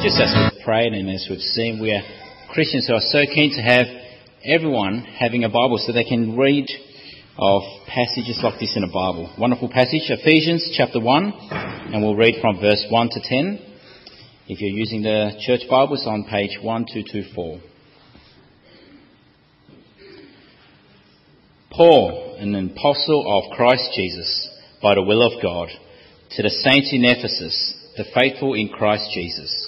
just 0.00 0.20
as 0.20 0.32
we've 0.32 0.64
prayed 0.64 0.92
and 0.92 1.10
as 1.10 1.26
we've 1.28 1.40
seen, 1.40 1.80
we 1.80 1.90
are 1.90 2.02
Christians 2.52 2.86
who 2.86 2.94
are 2.94 3.00
so 3.00 3.24
keen 3.34 3.50
to 3.56 3.62
have 3.62 3.86
everyone 4.44 5.00
having 5.00 5.42
a 5.42 5.48
Bible 5.48 5.76
so 5.78 5.92
they 5.92 6.04
can 6.04 6.36
read 6.36 6.66
of 7.36 7.62
passages 7.88 8.38
like 8.40 8.60
this 8.60 8.76
in 8.76 8.84
a 8.84 8.86
Bible. 8.86 9.34
Wonderful 9.36 9.68
passage, 9.68 10.06
Ephesians 10.06 10.72
chapter 10.76 11.00
1, 11.00 11.32
and 11.50 12.02
we'll 12.02 12.14
read 12.14 12.34
from 12.40 12.60
verse 12.60 12.86
1 12.88 13.08
to 13.08 13.20
10. 13.20 13.58
If 14.46 14.60
you're 14.60 14.70
using 14.70 15.02
the 15.02 15.32
church 15.44 15.62
Bibles 15.68 16.06
on 16.06 16.22
page 16.30 16.58
1224. 16.62 17.60
Paul, 21.72 22.36
an 22.38 22.54
apostle 22.54 23.26
of 23.26 23.56
Christ 23.56 23.90
Jesus, 23.96 24.48
by 24.80 24.94
the 24.94 25.02
will 25.02 25.26
of 25.26 25.42
God, 25.42 25.68
to 26.30 26.42
the 26.42 26.50
saints 26.50 26.92
in 26.92 27.04
Ephesus, 27.04 27.74
the 27.96 28.04
faithful 28.14 28.54
in 28.54 28.68
Christ 28.68 29.10
Jesus. 29.12 29.67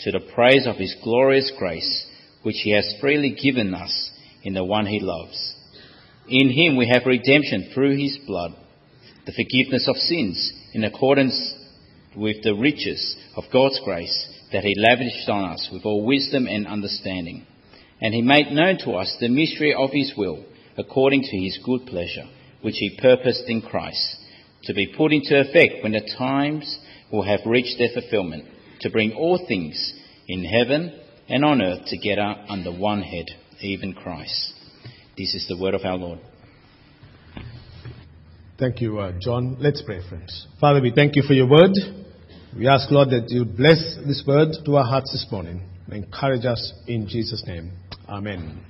to 0.00 0.10
the 0.10 0.20
praise 0.34 0.66
of 0.66 0.76
his 0.76 0.94
glorious 1.02 1.52
grace, 1.58 2.06
which 2.42 2.56
he 2.62 2.72
has 2.72 2.94
freely 3.00 3.30
given 3.30 3.74
us 3.74 4.10
in 4.42 4.54
the 4.54 4.64
one 4.64 4.86
he 4.86 5.00
loves. 5.00 5.54
In 6.28 6.50
him 6.50 6.76
we 6.76 6.88
have 6.88 7.06
redemption 7.06 7.70
through 7.72 7.96
his 7.96 8.18
blood, 8.26 8.52
the 9.24 9.32
forgiveness 9.32 9.88
of 9.88 9.96
sins, 9.96 10.52
in 10.72 10.84
accordance 10.84 11.54
with 12.16 12.42
the 12.42 12.54
riches 12.54 13.16
of 13.36 13.44
God's 13.52 13.80
grace 13.84 14.26
that 14.52 14.64
he 14.64 14.74
lavished 14.76 15.28
on 15.28 15.44
us 15.44 15.68
with 15.72 15.84
all 15.84 16.04
wisdom 16.04 16.46
and 16.46 16.66
understanding. 16.66 17.46
And 18.00 18.14
he 18.14 18.22
made 18.22 18.52
known 18.52 18.78
to 18.84 18.92
us 18.92 19.16
the 19.18 19.28
mystery 19.28 19.74
of 19.74 19.90
his 19.92 20.12
will, 20.16 20.44
according 20.76 21.22
to 21.22 21.36
his 21.38 21.58
good 21.64 21.86
pleasure, 21.86 22.26
which 22.62 22.76
he 22.76 22.98
purposed 23.00 23.44
in 23.48 23.62
Christ, 23.62 24.16
to 24.64 24.74
be 24.74 24.92
put 24.96 25.12
into 25.12 25.40
effect 25.40 25.82
when 25.82 25.92
the 25.92 26.08
times 26.18 26.78
will 27.10 27.22
have 27.22 27.40
reached 27.46 27.78
their 27.78 27.90
fulfillment 27.94 28.44
to 28.80 28.90
bring 28.90 29.12
all 29.12 29.44
things 29.46 29.94
in 30.28 30.44
heaven 30.44 31.00
and 31.28 31.44
on 31.44 31.60
earth 31.62 31.86
together 31.86 32.34
under 32.48 32.72
one 32.72 33.02
head, 33.02 33.26
even 33.60 33.92
Christ. 33.92 34.54
This 35.16 35.34
is 35.34 35.46
the 35.48 35.58
word 35.58 35.74
of 35.74 35.84
our 35.84 35.96
Lord. 35.96 36.20
Thank 38.58 38.80
you, 38.80 38.98
uh, 38.98 39.12
John. 39.20 39.56
Let's 39.60 39.82
pray, 39.82 40.00
friends. 40.08 40.46
Father, 40.60 40.80
we 40.80 40.92
thank 40.94 41.16
you 41.16 41.22
for 41.22 41.34
your 41.34 41.48
word. 41.48 41.72
We 42.56 42.66
ask, 42.68 42.90
Lord, 42.90 43.10
that 43.10 43.28
you 43.28 43.44
bless 43.44 43.98
this 44.06 44.24
word 44.26 44.48
to 44.64 44.76
our 44.76 44.84
hearts 44.84 45.12
this 45.12 45.26
morning. 45.30 45.62
And 45.86 46.04
encourage 46.04 46.44
us 46.44 46.72
in 46.86 47.06
Jesus' 47.06 47.44
name. 47.46 47.72
Amen. 48.08 48.64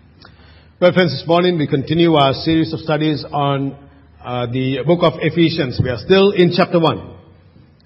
Well, 0.81 0.93
friends, 0.93 1.13
this 1.13 1.25
morning 1.27 1.57
we 1.57 1.67
continue 1.67 2.15
our 2.15 2.33
series 2.33 2.73
of 2.73 2.81
studies 2.81 3.25
on 3.33 3.73
uh, 4.23 4.47
the 4.47 4.83
book 4.85 5.01
of 5.03 5.15
Ephesians. 5.21 5.81
We 5.83 5.89
are 5.89 5.99
still 5.99 6.33
in 6.33 6.53
chapter 6.55 6.81
1. 6.81 7.16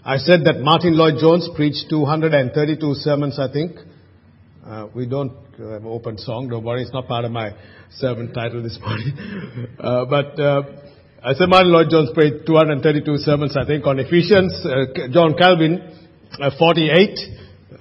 I 0.02 0.16
said 0.16 0.44
that 0.44 0.60
Martyn 0.60 0.96
Lloyd-Jones 0.96 1.50
preached 1.54 1.90
232 1.90 2.94
sermons, 2.94 3.38
I 3.38 3.52
think. 3.52 3.76
Uh, 4.64 4.88
we 4.94 5.04
don't 5.04 5.32
have 5.58 5.84
an 5.84 5.86
open 5.86 6.16
song, 6.16 6.48
don't 6.48 6.64
worry, 6.64 6.80
it's 6.80 6.92
not 6.92 7.06
part 7.06 7.26
of 7.26 7.32
my 7.32 7.52
sermon 7.96 8.32
title 8.32 8.62
this 8.62 8.78
morning. 8.80 9.12
uh, 9.78 10.06
but 10.06 10.40
uh, 10.40 10.62
I 11.22 11.34
said 11.34 11.50
Martyn 11.50 11.72
Lloyd-Jones 11.72 12.12
preached 12.14 12.46
232 12.46 13.18
sermons, 13.18 13.54
I 13.58 13.66
think, 13.66 13.86
on 13.86 13.98
Ephesians. 13.98 14.64
Uh, 14.64 15.08
John 15.12 15.36
Calvin, 15.36 15.84
uh, 16.40 16.50
48. 16.58 17.18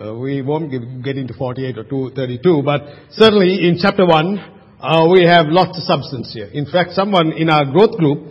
Uh, 0.02 0.16
we 0.16 0.42
won't 0.42 0.70
get 1.02 1.16
into 1.16 1.34
48 1.34 1.78
or 1.78 1.84
232, 1.86 2.64
but 2.66 2.82
certainly 3.12 3.66
in 3.66 3.80
chapter 3.82 4.06
1, 4.06 5.10
we 5.10 5.24
have 5.24 5.48
lots 5.48 5.78
of 5.78 5.86
substance 5.86 6.34
here. 6.34 6.48
In 6.48 6.66
fact, 6.66 6.92
someone 6.92 7.32
in 7.32 7.50
our 7.50 7.64
growth 7.64 7.96
group 7.96 8.28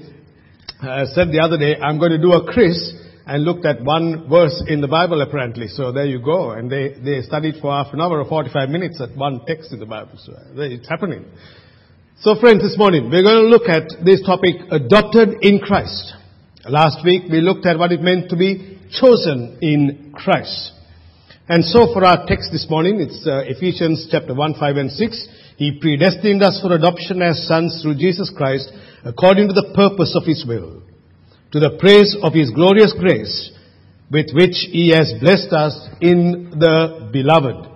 said 1.16 1.32
the 1.32 1.40
other 1.42 1.56
day, 1.56 1.76
I'm 1.80 1.98
going 1.98 2.12
to 2.12 2.20
do 2.20 2.32
a 2.32 2.44
quiz 2.44 3.07
and 3.28 3.44
looked 3.44 3.66
at 3.66 3.84
one 3.84 4.26
verse 4.26 4.64
in 4.68 4.80
the 4.80 4.88
Bible 4.88 5.20
apparently. 5.20 5.68
So 5.68 5.92
there 5.92 6.06
you 6.06 6.18
go. 6.18 6.52
And 6.52 6.72
they, 6.72 6.94
they 7.04 7.20
studied 7.20 7.56
for 7.60 7.70
half 7.70 7.92
an 7.92 8.00
hour 8.00 8.22
or 8.22 8.24
45 8.24 8.70
minutes 8.70 9.02
at 9.02 9.14
one 9.14 9.44
text 9.46 9.70
in 9.70 9.80
the 9.80 9.86
Bible. 9.86 10.16
So 10.16 10.32
it's 10.56 10.88
happening. 10.88 11.26
So 12.20 12.40
friends, 12.40 12.62
this 12.62 12.78
morning 12.78 13.10
we're 13.10 13.22
going 13.22 13.44
to 13.44 13.50
look 13.52 13.68
at 13.68 14.02
this 14.02 14.22
topic, 14.22 14.56
adopted 14.70 15.42
in 15.42 15.58
Christ. 15.58 16.14
Last 16.66 17.04
week 17.04 17.24
we 17.30 17.42
looked 17.42 17.66
at 17.66 17.78
what 17.78 17.92
it 17.92 18.00
meant 18.00 18.30
to 18.30 18.36
be 18.36 18.80
chosen 18.98 19.58
in 19.60 20.14
Christ. 20.16 20.72
And 21.50 21.62
so 21.64 21.92
for 21.92 22.06
our 22.06 22.26
text 22.26 22.48
this 22.50 22.66
morning, 22.68 23.00
it's 23.00 23.26
uh, 23.26 23.40
Ephesians 23.44 24.08
chapter 24.10 24.34
1, 24.34 24.54
5 24.58 24.76
and 24.76 24.90
6. 24.90 25.28
He 25.58 25.78
predestined 25.78 26.42
us 26.42 26.60
for 26.62 26.72
adoption 26.74 27.20
as 27.20 27.46
sons 27.46 27.80
through 27.82 27.96
Jesus 27.96 28.32
Christ 28.34 28.72
according 29.04 29.48
to 29.48 29.54
the 29.54 29.72
purpose 29.74 30.16
of 30.16 30.24
His 30.24 30.44
will 30.48 30.87
to 31.52 31.60
the 31.60 31.76
praise 31.78 32.16
of 32.22 32.34
His 32.34 32.50
glorious 32.50 32.94
grace 32.98 33.52
with 34.10 34.26
which 34.32 34.68
He 34.70 34.90
has 34.90 35.12
blessed 35.20 35.52
us 35.52 35.88
in 36.00 36.50
the 36.58 37.08
beloved. 37.12 37.68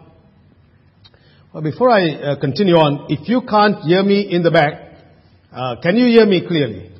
Well, 1.52 1.62
before 1.62 1.90
I 1.90 2.10
uh, 2.12 2.40
continue 2.40 2.74
on, 2.76 3.06
if 3.10 3.28
you 3.28 3.42
can't 3.42 3.84
hear 3.84 4.02
me 4.02 4.24
in 4.30 4.42
the 4.42 4.50
back, 4.50 4.96
uh, 5.52 5.76
can 5.82 5.96
you 5.96 6.06
hear 6.06 6.24
me 6.24 6.46
clearly? 6.46 6.90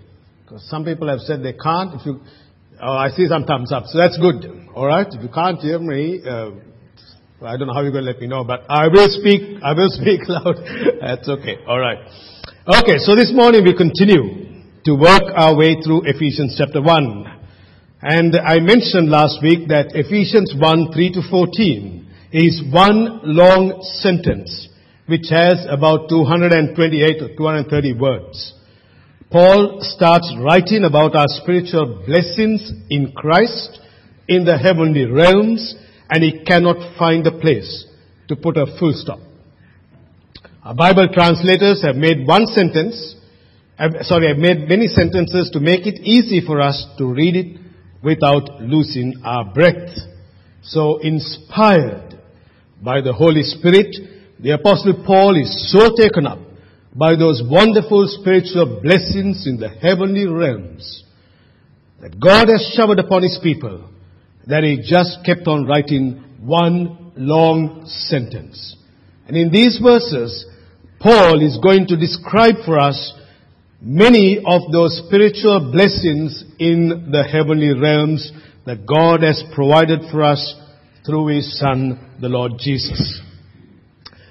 Because 0.44 0.68
some 0.68 0.84
people 0.84 1.08
have 1.08 1.20
said 1.20 1.42
they 1.42 1.54
can't. 1.54 1.94
If 1.94 2.04
you, 2.04 2.20
oh, 2.80 2.92
I 2.92 3.08
see 3.08 3.26
some 3.28 3.44
thumbs 3.44 3.72
up, 3.72 3.84
so 3.86 3.96
that's 3.96 4.18
good. 4.18 4.68
All 4.74 4.84
right. 4.84 5.06
If 5.08 5.22
you 5.22 5.30
can't 5.32 5.58
hear 5.58 5.78
me, 5.78 6.20
uh, 6.20 6.50
I 7.40 7.56
don't 7.56 7.66
know 7.66 7.72
how 7.72 7.80
you're 7.80 7.92
going 7.92 8.04
to 8.04 8.10
let 8.12 8.20
me 8.20 8.26
know, 8.26 8.44
but 8.44 8.68
I 8.68 8.88
will 8.88 9.08
speak. 9.08 9.62
I 9.64 9.72
will 9.72 9.88
speak 9.96 10.20
loud. 10.28 10.56
that's 11.00 11.28
okay. 11.28 11.56
All 11.66 11.80
right. 11.80 11.98
Okay. 12.68 12.98
So 12.98 13.16
this 13.16 13.32
morning 13.32 13.64
we 13.64 13.74
continue 13.74 14.51
to 14.84 14.94
work 14.94 15.22
our 15.34 15.56
way 15.56 15.80
through 15.80 16.02
Ephesians 16.06 16.56
chapter 16.58 16.82
1. 16.82 17.26
And 18.02 18.36
I 18.36 18.58
mentioned 18.58 19.10
last 19.10 19.38
week 19.40 19.68
that 19.68 19.94
Ephesians 19.94 20.54
1, 20.58 20.92
3 20.92 21.12
to 21.12 21.22
14 21.30 22.10
is 22.32 22.62
one 22.72 23.20
long 23.22 23.80
sentence 24.02 24.68
which 25.06 25.26
has 25.30 25.64
about 25.70 26.08
228 26.08 27.22
or 27.22 27.28
230 27.36 27.94
words. 27.94 28.54
Paul 29.30 29.78
starts 29.82 30.34
writing 30.40 30.82
about 30.84 31.14
our 31.14 31.28
spiritual 31.28 32.02
blessings 32.04 32.72
in 32.90 33.12
Christ 33.12 33.78
in 34.26 34.44
the 34.44 34.58
heavenly 34.58 35.04
realms 35.04 35.76
and 36.10 36.24
he 36.24 36.44
cannot 36.44 36.98
find 36.98 37.24
a 37.26 37.38
place 37.38 37.86
to 38.28 38.34
put 38.34 38.56
a 38.56 38.66
full 38.78 38.92
stop. 38.94 39.20
Our 40.64 40.74
Bible 40.74 41.08
translators 41.12 41.82
have 41.84 41.96
made 41.96 42.26
one 42.26 42.46
sentence 42.46 43.14
I've, 43.82 44.06
sorry, 44.06 44.30
I've 44.30 44.38
made 44.38 44.68
many 44.68 44.86
sentences 44.86 45.50
to 45.54 45.58
make 45.58 45.88
it 45.88 45.98
easy 46.04 46.40
for 46.40 46.60
us 46.60 46.86
to 46.98 47.04
read 47.04 47.34
it 47.34 47.60
without 48.00 48.60
losing 48.60 49.20
our 49.24 49.52
breath. 49.52 49.90
So 50.62 50.98
inspired 50.98 52.16
by 52.80 53.00
the 53.00 53.12
Holy 53.12 53.42
Spirit, 53.42 53.96
the 54.38 54.50
Apostle 54.50 55.02
Paul 55.04 55.34
is 55.36 55.72
so 55.72 55.96
taken 55.96 56.28
up 56.28 56.38
by 56.94 57.16
those 57.16 57.42
wonderful 57.44 58.06
spiritual 58.06 58.80
blessings 58.80 59.48
in 59.48 59.56
the 59.56 59.70
heavenly 59.70 60.28
realms 60.28 61.02
that 62.00 62.20
God 62.20 62.50
has 62.50 62.72
showered 62.76 63.00
upon 63.00 63.24
his 63.24 63.40
people 63.42 63.90
that 64.46 64.62
he 64.62 64.80
just 64.80 65.26
kept 65.26 65.48
on 65.48 65.66
writing 65.66 66.22
one 66.38 67.12
long 67.16 67.82
sentence. 67.86 68.76
And 69.26 69.36
in 69.36 69.50
these 69.50 69.80
verses, 69.82 70.46
Paul 71.00 71.44
is 71.44 71.58
going 71.60 71.88
to 71.88 71.96
describe 71.96 72.64
for 72.64 72.78
us 72.78 73.18
many 73.82 74.38
of 74.46 74.70
those 74.70 75.02
spiritual 75.06 75.72
blessings 75.72 76.44
in 76.58 77.10
the 77.10 77.24
heavenly 77.24 77.74
realms 77.74 78.30
that 78.64 78.86
God 78.86 79.22
has 79.24 79.42
provided 79.52 80.00
for 80.10 80.22
us 80.22 80.54
through 81.04 81.34
His 81.34 81.58
Son, 81.58 82.16
the 82.20 82.28
Lord 82.28 82.52
Jesus. 82.58 83.20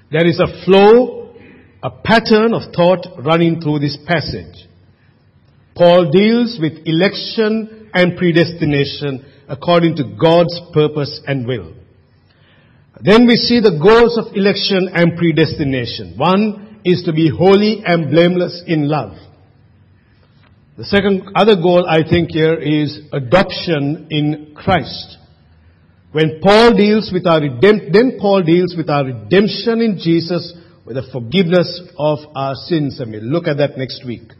There 0.10 0.26
is 0.26 0.40
a 0.40 0.64
flow, 0.64 1.36
a 1.84 1.90
pattern 1.90 2.54
of 2.54 2.74
thought 2.74 3.06
running 3.20 3.60
through 3.60 3.80
this 3.80 3.98
passage. 4.08 4.68
Paul 5.76 6.12
deals 6.12 6.58
with 6.62 6.86
election 6.86 7.90
and 7.94 8.18
predestination 8.18 9.26
according 9.50 9.98
to 9.98 10.16
God's 10.18 10.58
purpose 10.74 11.20
and 11.28 11.46
will. 11.46 11.74
Then 13.02 13.28
we 13.28 13.36
see 13.36 13.60
the 13.60 13.80
goals 13.82 14.18
of 14.18 14.34
election 14.34 14.88
and 14.94 15.18
predestination. 15.18 16.16
One 16.18 16.80
is 16.86 17.04
to 17.04 17.12
be 17.12 17.30
holy 17.30 17.84
and 17.86 18.10
blameless 18.10 18.64
in 18.66 18.88
love. 18.88 19.18
The 20.78 20.86
second 20.86 21.32
other 21.36 21.56
goal 21.56 21.86
I 21.88 22.08
think 22.08 22.32
here 22.32 22.56
is 22.56 23.02
adoption 23.12 24.08
in 24.10 24.54
Christ. 24.56 25.18
When 26.14 26.40
Paul 26.42 26.76
deals 26.76 27.12
with 27.14 27.28
our 27.28 27.42
redemp- 27.42 27.92
then 27.92 28.18
Paul 28.20 28.44
deals 28.44 28.76
with 28.76 28.90
our 28.90 29.06
redemption 29.06 29.82
in 29.82 30.00
Jesus 30.02 30.54
with 30.86 30.96
the 30.96 31.10
forgiveness 31.12 31.82
of 31.98 32.20
our 32.36 32.56
sins. 32.56 33.00
And 33.00 33.12
we'll 33.12 33.24
look 33.24 33.48
at 33.48 33.58
that 33.58 33.78
next 33.78 34.06
week. 34.06 34.32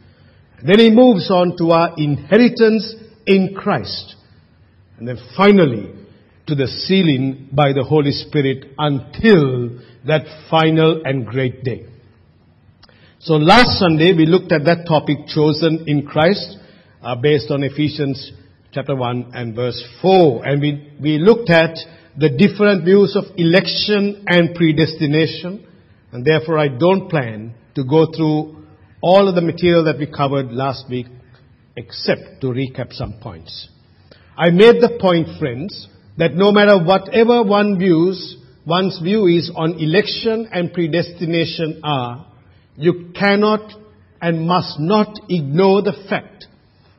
Then 0.64 0.78
he 0.78 0.90
moves 0.90 1.30
on 1.30 1.56
to 1.58 1.70
our 1.70 1.94
inheritance 1.96 2.94
in 3.26 3.54
Christ. 3.54 4.16
And 4.98 5.08
then 5.08 5.18
finally, 5.36 5.92
to 6.46 6.54
the 6.54 6.66
sealing 6.66 7.48
by 7.52 7.72
the 7.72 7.84
Holy 7.84 8.12
Spirit 8.12 8.72
until 8.78 9.80
that 10.06 10.46
final 10.50 11.02
and 11.04 11.26
great 11.26 11.62
day. 11.62 11.91
So 13.24 13.34
last 13.34 13.78
Sunday 13.78 14.12
we 14.16 14.26
looked 14.26 14.50
at 14.50 14.64
that 14.64 14.84
topic 14.84 15.28
chosen 15.28 15.84
in 15.86 16.04
Christ 16.04 16.56
uh, 17.00 17.14
based 17.14 17.52
on 17.52 17.62
Ephesians 17.62 18.32
chapter 18.72 18.96
1 18.96 19.30
and 19.32 19.54
verse 19.54 19.80
4. 20.02 20.44
And 20.44 20.60
we, 20.60 20.92
we 21.00 21.18
looked 21.18 21.48
at 21.48 21.78
the 22.18 22.30
different 22.30 22.84
views 22.84 23.14
of 23.14 23.22
election 23.36 24.24
and 24.26 24.56
predestination. 24.56 25.64
And 26.10 26.24
therefore 26.24 26.58
I 26.58 26.66
don't 26.66 27.08
plan 27.08 27.54
to 27.76 27.84
go 27.84 28.06
through 28.06 28.66
all 29.00 29.28
of 29.28 29.36
the 29.36 29.40
material 29.40 29.84
that 29.84 30.00
we 30.00 30.08
covered 30.08 30.50
last 30.50 30.90
week 30.90 31.06
except 31.76 32.40
to 32.40 32.48
recap 32.48 32.92
some 32.92 33.20
points. 33.22 33.68
I 34.36 34.50
made 34.50 34.82
the 34.82 34.98
point, 35.00 35.38
friends, 35.38 35.86
that 36.18 36.34
no 36.34 36.50
matter 36.50 36.76
whatever 36.76 37.44
one 37.44 37.78
views, 37.78 38.36
one's 38.66 38.98
view 39.00 39.28
is 39.28 39.48
on 39.54 39.78
election 39.78 40.48
and 40.50 40.72
predestination 40.72 41.82
are, 41.84 42.31
you 42.76 43.12
cannot 43.18 43.72
and 44.20 44.46
must 44.46 44.78
not 44.78 45.14
ignore 45.28 45.82
the 45.82 45.94
fact 46.08 46.46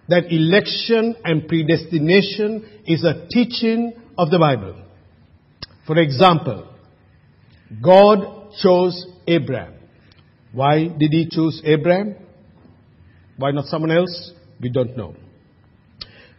that 0.10 0.31
election 0.31 1.16
and 1.24 1.48
predestination 1.48 2.81
is 2.86 3.04
a 3.04 3.28
teaching 3.30 3.94
of 4.18 4.30
the 4.30 4.38
Bible. 4.38 4.84
For 5.88 5.98
example, 5.98 6.68
God 7.81 8.52
chose 8.62 9.06
Abraham. 9.28 9.74
Why 10.52 10.88
did 10.88 11.12
he 11.12 11.28
choose 11.30 11.62
Abraham? 11.66 12.16
Why 13.38 13.52
not 13.52 13.66
someone 13.66 13.92
else? 13.92 14.31
We 14.62 14.70
don't 14.70 14.96
know. 14.96 15.16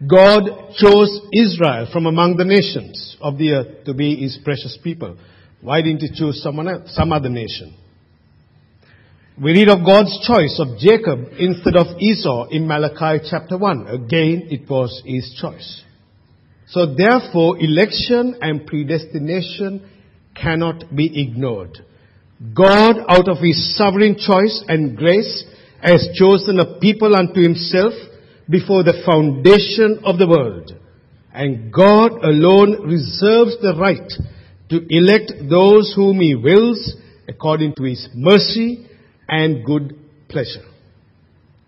God 0.07 0.75
chose 0.77 1.21
Israel 1.33 1.89
from 1.93 2.07
among 2.07 2.37
the 2.37 2.45
nations 2.45 3.17
of 3.21 3.39
the 3.39 3.53
earth 3.53 3.85
to 3.87 3.95
be 3.95 4.17
his 4.17 4.39
precious 4.45 4.79
people. 4.83 5.17
Why 5.61 5.81
didn't 5.81 6.01
he 6.01 6.11
choose 6.15 6.43
someone 6.43 6.69
else, 6.69 6.95
some 6.95 7.13
other 7.13 7.31
nation? 7.31 7.75
We 9.37 9.51
read 9.51 9.69
of 9.69 9.85
God's 9.85 10.17
choice 10.25 10.61
of 10.61 10.79
Jacob 10.79 11.27
instead 11.41 11.75
of 11.75 11.99
Esau 11.99 12.47
in 12.51 12.69
Malachi 12.69 13.27
chapter 13.29 13.59
1. 13.59 13.89
Again, 13.89 14.47
it 14.49 14.71
was 14.71 15.03
his 15.05 15.37
choice. 15.41 15.83
So 16.69 16.95
therefore, 16.95 17.59
election 17.59 18.37
and 18.41 18.65
predestination 18.65 19.91
cannot 20.41 20.85
be 20.95 21.21
ignored. 21.21 21.85
God, 22.55 22.95
out 23.09 23.29
of 23.29 23.39
his 23.39 23.77
sovereign 23.77 24.15
choice 24.15 24.63
and 24.69 24.97
grace, 24.97 25.43
has 25.83 26.11
chosen 26.15 26.61
a 26.61 26.79
people 26.79 27.17
unto 27.17 27.43
himself 27.43 27.93
before 28.49 28.85
the 28.85 29.03
foundation 29.05 29.99
of 30.05 30.19
the 30.19 30.29
world. 30.29 30.71
And 31.33 31.73
God 31.73 32.13
alone 32.23 32.87
reserves 32.87 33.57
the 33.61 33.75
right 33.81 34.13
to 34.69 34.87
elect 34.95 35.33
those 35.51 35.93
whom 35.97 36.21
he 36.21 36.37
wills 36.37 36.95
according 37.27 37.75
to 37.75 37.83
his 37.83 38.09
mercy 38.15 38.91
and 39.29 39.65
good 39.65 39.99
pleasure. 40.29 40.65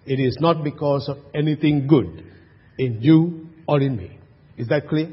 It 0.06 0.20
is 0.20 0.36
not 0.40 0.62
because 0.62 1.08
of 1.08 1.18
anything 1.34 1.86
good 1.86 2.24
in 2.78 3.02
you 3.02 3.48
or 3.66 3.80
in 3.80 3.96
me. 3.96 4.18
Is 4.56 4.68
that 4.68 4.88
clear? 4.88 5.12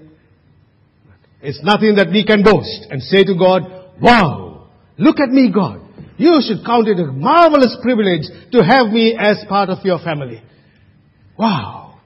It's 1.41 1.61
nothing 1.63 1.95
that 1.95 2.09
we 2.09 2.23
can 2.23 2.43
boast 2.43 2.87
and 2.89 3.01
say 3.01 3.23
to 3.23 3.35
God, 3.37 3.63
wow, 4.01 4.69
look 4.97 5.19
at 5.19 5.29
me 5.29 5.51
God. 5.53 5.81
You 6.17 6.39
should 6.45 6.65
count 6.65 6.87
it 6.87 6.99
a 6.99 7.11
marvelous 7.11 7.75
privilege 7.81 8.23
to 8.51 8.63
have 8.63 8.87
me 8.87 9.17
as 9.19 9.43
part 9.49 9.69
of 9.69 9.83
your 9.83 9.99
family. 9.99 10.41
Wow. 11.37 11.99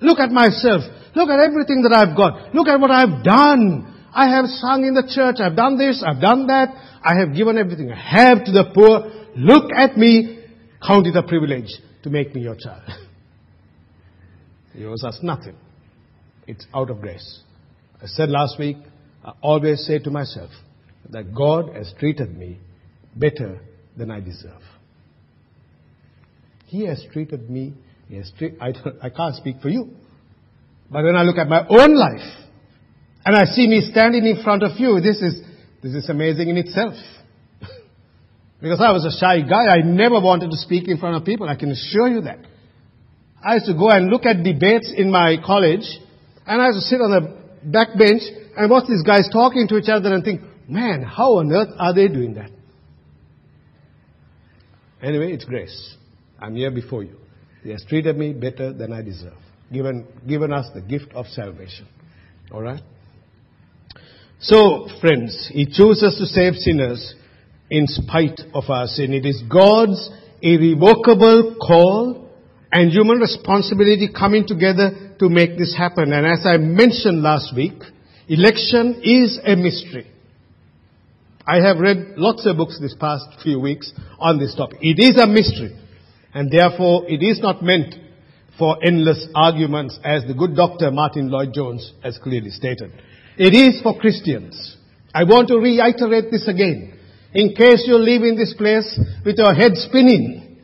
Look 0.00 0.18
at 0.18 0.30
myself. 0.30 0.82
Look 1.14 1.30
at 1.30 1.40
everything 1.40 1.82
that 1.82 1.92
I've 1.92 2.16
got. 2.16 2.54
Look 2.54 2.68
at 2.68 2.78
what 2.78 2.90
I've 2.90 3.24
done. 3.24 3.94
I 4.12 4.28
have 4.36 4.44
sung 4.46 4.84
in 4.84 4.94
the 4.94 5.08
church. 5.08 5.36
I've 5.40 5.56
done 5.56 5.78
this. 5.78 6.04
I've 6.06 6.20
done 6.20 6.46
that. 6.48 6.68
I 7.02 7.18
have 7.18 7.34
given 7.34 7.56
everything 7.56 7.90
I 7.90 7.96
have 7.96 8.44
to 8.44 8.52
the 8.52 8.70
poor. 8.74 9.25
Look 9.36 9.70
at 9.72 9.96
me. 9.96 10.44
Count 10.86 11.06
it 11.06 11.16
a 11.16 11.22
privilege 11.22 11.70
to 12.02 12.10
make 12.10 12.34
me 12.34 12.42
your 12.42 12.56
child. 12.56 12.82
He 14.72 14.84
owes 14.84 15.04
us 15.04 15.18
nothing. 15.22 15.56
It's 16.46 16.66
out 16.74 16.90
of 16.90 17.00
grace. 17.00 17.40
I 18.02 18.06
said 18.06 18.28
last 18.28 18.58
week, 18.58 18.76
I 19.24 19.32
always 19.40 19.84
say 19.86 19.98
to 20.00 20.10
myself 20.10 20.50
that 21.10 21.34
God 21.34 21.74
has 21.74 21.92
treated 21.98 22.36
me 22.36 22.58
better 23.14 23.60
than 23.96 24.10
I 24.10 24.20
deserve. 24.20 24.60
He 26.66 26.86
has 26.86 27.04
treated 27.12 27.48
me, 27.48 27.74
he 28.08 28.16
has 28.16 28.30
treat, 28.38 28.54
I, 28.60 28.72
I 29.02 29.10
can't 29.10 29.34
speak 29.36 29.60
for 29.62 29.68
you. 29.68 29.90
But 30.90 31.04
when 31.04 31.16
I 31.16 31.22
look 31.22 31.38
at 31.38 31.48
my 31.48 31.66
own 31.68 31.96
life, 31.96 32.46
and 33.24 33.34
I 33.34 33.44
see 33.44 33.66
me 33.66 33.80
standing 33.90 34.24
in 34.24 34.42
front 34.44 34.62
of 34.62 34.78
you, 34.78 35.00
this 35.00 35.20
is, 35.20 35.40
this 35.82 35.94
is 35.94 36.08
amazing 36.08 36.48
in 36.48 36.56
itself. 36.58 36.94
Because 38.66 38.80
I 38.80 38.90
was 38.90 39.04
a 39.04 39.16
shy 39.16 39.42
guy, 39.42 39.68
I 39.68 39.82
never 39.82 40.20
wanted 40.20 40.50
to 40.50 40.56
speak 40.56 40.88
in 40.88 40.98
front 40.98 41.14
of 41.14 41.24
people, 41.24 41.48
I 41.48 41.54
can 41.54 41.70
assure 41.70 42.08
you 42.08 42.22
that. 42.22 42.40
I 43.40 43.54
used 43.54 43.66
to 43.66 43.74
go 43.74 43.90
and 43.90 44.08
look 44.08 44.26
at 44.26 44.42
debates 44.42 44.92
in 44.94 45.08
my 45.08 45.36
college, 45.44 45.86
and 46.44 46.60
I 46.60 46.66
used 46.66 46.78
to 46.78 46.86
sit 46.88 47.00
on 47.00 47.12
the 47.12 47.70
back 47.70 47.96
bench 47.96 48.22
and 48.56 48.68
watch 48.68 48.88
these 48.88 49.04
guys 49.04 49.28
talking 49.32 49.68
to 49.68 49.76
each 49.76 49.88
other 49.88 50.12
and 50.12 50.24
think, 50.24 50.40
man, 50.68 51.04
how 51.04 51.38
on 51.38 51.52
earth 51.52 51.68
are 51.78 51.94
they 51.94 52.08
doing 52.08 52.34
that? 52.34 52.50
Anyway, 55.00 55.32
it's 55.32 55.44
grace. 55.44 55.94
I'm 56.40 56.56
here 56.56 56.72
before 56.72 57.04
you. 57.04 57.18
He 57.62 57.70
has 57.70 57.84
treated 57.88 58.16
me 58.18 58.32
better 58.32 58.72
than 58.72 58.92
I 58.92 59.02
deserve. 59.02 59.38
Given, 59.72 60.08
given 60.26 60.52
us 60.52 60.66
the 60.74 60.80
gift 60.80 61.12
of 61.14 61.26
salvation. 61.26 61.86
Alright? 62.50 62.82
So, 64.40 64.88
friends, 65.00 65.50
He 65.52 65.66
chooses 65.66 66.16
to 66.18 66.26
save 66.26 66.54
sinners 66.56 67.14
in 67.70 67.86
spite 67.86 68.40
of 68.54 68.64
our 68.68 68.86
sin. 68.86 69.12
It 69.12 69.26
is 69.26 69.42
God's 69.48 70.10
irrevocable 70.40 71.56
call 71.60 72.30
and 72.72 72.90
human 72.90 73.18
responsibility 73.18 74.08
coming 74.16 74.46
together 74.46 75.14
to 75.18 75.28
make 75.28 75.56
this 75.58 75.74
happen. 75.76 76.12
And 76.12 76.26
as 76.26 76.46
I 76.46 76.58
mentioned 76.58 77.22
last 77.22 77.54
week, 77.54 77.82
election 78.28 79.00
is 79.02 79.38
a 79.44 79.56
mystery. 79.56 80.10
I 81.46 81.60
have 81.66 81.78
read 81.78 82.14
lots 82.16 82.44
of 82.44 82.56
books 82.56 82.78
this 82.80 82.94
past 82.98 83.24
few 83.42 83.60
weeks 83.60 83.92
on 84.18 84.38
this 84.38 84.54
topic. 84.54 84.78
It 84.82 84.98
is 84.98 85.16
a 85.16 85.26
mystery. 85.26 85.78
And 86.34 86.50
therefore, 86.50 87.04
it 87.08 87.22
is 87.22 87.40
not 87.40 87.62
meant 87.62 87.94
for 88.58 88.76
endless 88.84 89.28
arguments 89.34 89.98
as 90.04 90.24
the 90.26 90.34
good 90.34 90.56
doctor 90.56 90.90
Martyn 90.90 91.30
Lloyd-Jones 91.30 91.92
has 92.02 92.18
clearly 92.18 92.50
stated. 92.50 92.92
It 93.38 93.54
is 93.54 93.80
for 93.82 93.98
Christians. 93.98 94.76
I 95.14 95.24
want 95.24 95.48
to 95.48 95.58
reiterate 95.58 96.30
this 96.30 96.48
again. 96.48 96.95
In 97.34 97.54
case 97.54 97.84
you're 97.86 97.98
leaving 97.98 98.36
this 98.36 98.54
place 98.54 98.98
with 99.24 99.36
your 99.38 99.54
head 99.54 99.72
spinning. 99.74 100.58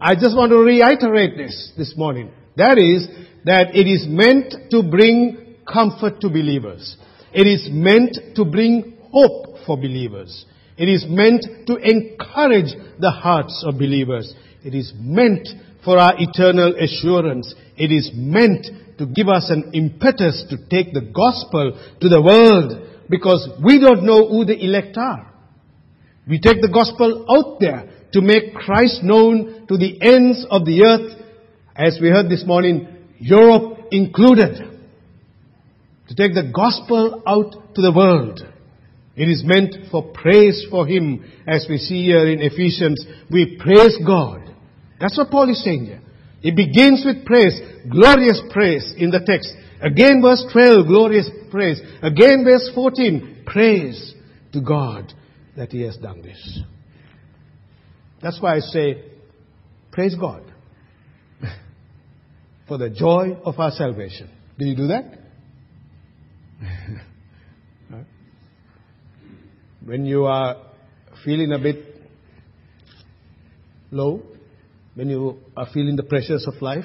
I 0.00 0.14
just 0.14 0.36
want 0.36 0.50
to 0.50 0.58
reiterate 0.58 1.36
this 1.36 1.72
this 1.76 1.94
morning. 1.96 2.30
That 2.56 2.78
is, 2.78 3.08
that 3.44 3.74
it 3.74 3.86
is 3.86 4.06
meant 4.08 4.70
to 4.70 4.82
bring 4.82 5.56
comfort 5.70 6.20
to 6.20 6.28
believers. 6.28 6.96
It 7.32 7.46
is 7.46 7.68
meant 7.70 8.18
to 8.36 8.44
bring 8.44 8.96
hope 9.12 9.58
for 9.66 9.76
believers. 9.76 10.44
It 10.76 10.88
is 10.88 11.04
meant 11.08 11.44
to 11.66 11.76
encourage 11.76 12.74
the 12.98 13.10
hearts 13.10 13.62
of 13.66 13.74
believers. 13.74 14.34
It 14.64 14.74
is 14.74 14.92
meant 14.98 15.48
for 15.84 15.98
our 15.98 16.14
eternal 16.18 16.74
assurance. 16.78 17.54
It 17.76 17.92
is 17.92 18.10
meant 18.14 18.66
to 18.98 19.06
give 19.06 19.28
us 19.28 19.50
an 19.50 19.70
impetus 19.74 20.44
to 20.50 20.56
take 20.68 20.92
the 20.92 21.00
gospel 21.00 21.78
to 22.00 22.08
the 22.08 22.22
world 22.22 22.91
because 23.08 23.48
we 23.64 23.78
don't 23.78 24.04
know 24.04 24.28
who 24.28 24.44
the 24.44 24.64
elect 24.64 24.96
are. 24.96 25.32
We 26.28 26.38
take 26.38 26.60
the 26.60 26.70
gospel 26.72 27.26
out 27.28 27.60
there 27.60 27.90
to 28.12 28.20
make 28.20 28.54
Christ 28.54 29.02
known 29.02 29.66
to 29.68 29.76
the 29.76 30.00
ends 30.00 30.46
of 30.50 30.64
the 30.64 30.84
earth, 30.84 31.18
as 31.74 31.98
we 32.00 32.08
heard 32.08 32.28
this 32.28 32.44
morning, 32.46 32.86
Europe 33.18 33.78
included. 33.90 34.70
To 36.08 36.14
take 36.14 36.34
the 36.34 36.50
gospel 36.54 37.22
out 37.26 37.74
to 37.74 37.82
the 37.82 37.92
world. 37.92 38.40
It 39.16 39.28
is 39.28 39.42
meant 39.44 39.90
for 39.90 40.12
praise 40.12 40.66
for 40.70 40.86
Him, 40.86 41.24
as 41.46 41.66
we 41.68 41.78
see 41.78 42.04
here 42.04 42.26
in 42.26 42.40
Ephesians. 42.40 43.04
We 43.30 43.58
praise 43.58 43.98
God. 44.04 44.54
That's 45.00 45.16
what 45.18 45.30
Paul 45.30 45.50
is 45.50 45.62
saying 45.64 45.86
here. 45.86 46.00
It 46.42 46.56
begins 46.56 47.04
with 47.04 47.24
praise, 47.24 47.60
glorious 47.90 48.40
praise 48.50 48.94
in 48.96 49.10
the 49.10 49.20
text. 49.24 49.54
Again 49.82 50.22
verse 50.22 50.44
12, 50.52 50.86
glorious 50.86 51.28
praise. 51.50 51.80
Again 52.02 52.44
verse 52.44 52.70
14, 52.74 53.42
praise 53.44 54.14
to 54.52 54.60
God 54.60 55.12
that 55.56 55.72
He 55.72 55.82
has 55.82 55.96
done 55.96 56.22
this. 56.22 56.60
That's 58.22 58.40
why 58.40 58.56
I 58.56 58.60
say, 58.60 59.02
praise 59.90 60.14
God 60.14 60.44
for 62.68 62.78
the 62.78 62.90
joy 62.90 63.36
of 63.44 63.58
our 63.58 63.72
salvation. 63.72 64.30
Do 64.56 64.66
you 64.66 64.76
do 64.76 64.86
that? 64.86 65.18
when 69.84 70.06
you 70.06 70.26
are 70.26 70.56
feeling 71.24 71.50
a 71.52 71.58
bit 71.58 71.84
low, 73.90 74.22
when 74.94 75.08
you 75.10 75.38
are 75.56 75.66
feeling 75.74 75.96
the 75.96 76.04
pressures 76.04 76.46
of 76.46 76.62
life, 76.62 76.84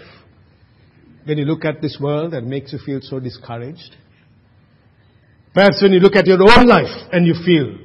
when 1.27 1.38
you 1.38 1.43
look 1.43 1.65
at 1.65 1.81
this 1.81 1.98
world 2.00 2.34
and 2.34 2.48
makes 2.48 2.72
you 2.72 2.79
feel 2.86 3.00
so 3.01 3.19
discouraged, 3.19 3.96
perhaps 5.53 5.81
when 5.81 5.91
you 5.91 6.00
look 6.00 6.15
at 6.15 6.25
your 6.25 6.41
own 6.41 6.65
life 6.65 7.10
and 7.12 7.27
you 7.27 7.36
feel 7.46 7.77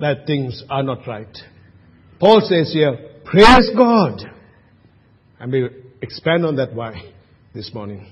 that 0.00 0.26
things 0.26 0.64
are 0.70 0.82
not 0.82 1.06
right. 1.06 1.36
Paul 2.18 2.40
says 2.40 2.72
here, 2.72 2.96
praise 3.24 3.70
God. 3.76 4.22
And 5.38 5.52
we 5.52 5.68
expand 6.00 6.46
on 6.46 6.56
that 6.56 6.74
why 6.74 7.12
this 7.54 7.70
morning. 7.74 8.10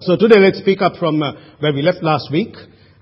So 0.00 0.16
today 0.16 0.40
let's 0.40 0.60
pick 0.64 0.82
up 0.82 0.94
from 0.98 1.22
uh, 1.22 1.32
where 1.60 1.72
we 1.72 1.82
left 1.82 2.02
last 2.02 2.32
week. 2.32 2.54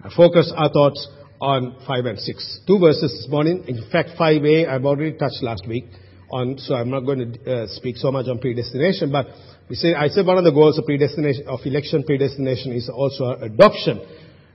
and 0.04 0.12
focus 0.12 0.52
our 0.54 0.70
thoughts 0.70 1.08
on 1.40 1.76
5 1.86 2.04
and 2.04 2.18
6. 2.18 2.60
Two 2.66 2.78
verses 2.78 3.10
this 3.12 3.26
morning. 3.30 3.64
In 3.66 3.90
fact, 3.90 4.10
5a 4.20 4.68
I've 4.68 4.84
already 4.84 5.16
touched 5.16 5.42
last 5.42 5.66
week 5.66 5.84
on, 6.30 6.58
so 6.58 6.74
I'm 6.74 6.90
not 6.90 7.00
going 7.00 7.32
to 7.32 7.50
uh, 7.50 7.66
speak 7.68 7.96
so 7.96 8.12
much 8.12 8.26
on 8.28 8.38
predestination, 8.38 9.10
but 9.10 9.26
we 9.68 9.76
say, 9.76 9.94
I 9.94 10.08
said 10.08 10.26
one 10.26 10.38
of 10.38 10.44
the 10.44 10.52
goals 10.52 10.78
of 10.78 10.84
predestination, 10.84 11.46
of 11.46 11.60
election 11.64 12.04
predestination 12.04 12.72
is 12.72 12.88
also 12.88 13.24
our 13.24 13.44
adoption. 13.44 14.00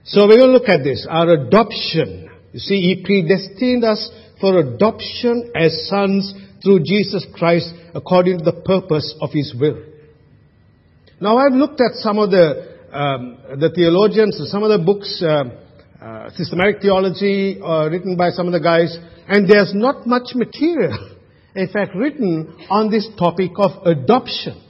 So 0.04 0.26
we're 0.26 0.38
going 0.38 0.50
to 0.50 0.58
look 0.58 0.68
at 0.68 0.84
this, 0.84 1.06
our 1.08 1.30
adoption. 1.30 2.30
You 2.52 2.60
see, 2.60 2.80
He 2.80 3.02
predestined 3.04 3.84
us 3.84 4.10
for 4.40 4.58
adoption 4.58 5.52
as 5.54 5.88
sons 5.88 6.32
through 6.62 6.80
Jesus 6.84 7.26
Christ 7.34 7.72
according 7.94 8.38
to 8.38 8.44
the 8.44 8.62
purpose 8.64 9.14
of 9.20 9.30
His 9.32 9.54
will. 9.58 9.82
Now 11.20 11.38
I've 11.38 11.52
looked 11.52 11.80
at 11.80 11.94
some 11.94 12.18
of 12.18 12.30
the, 12.30 12.76
um, 12.92 13.38
the 13.58 13.70
theologians, 13.74 14.40
some 14.50 14.62
of 14.62 14.70
the 14.70 14.84
books, 14.84 15.22
uh, 15.22 15.44
uh, 16.00 16.30
systematic 16.36 16.80
theology 16.80 17.60
uh, 17.60 17.88
written 17.90 18.16
by 18.16 18.30
some 18.30 18.46
of 18.46 18.52
the 18.52 18.60
guys, 18.60 18.96
and 19.26 19.50
there's 19.50 19.74
not 19.74 20.06
much 20.06 20.34
material, 20.34 21.16
in 21.56 21.68
fact, 21.68 21.94
written 21.96 22.56
on 22.70 22.88
this 22.88 23.08
topic 23.18 23.50
of 23.56 23.84
adoption. 23.84 24.62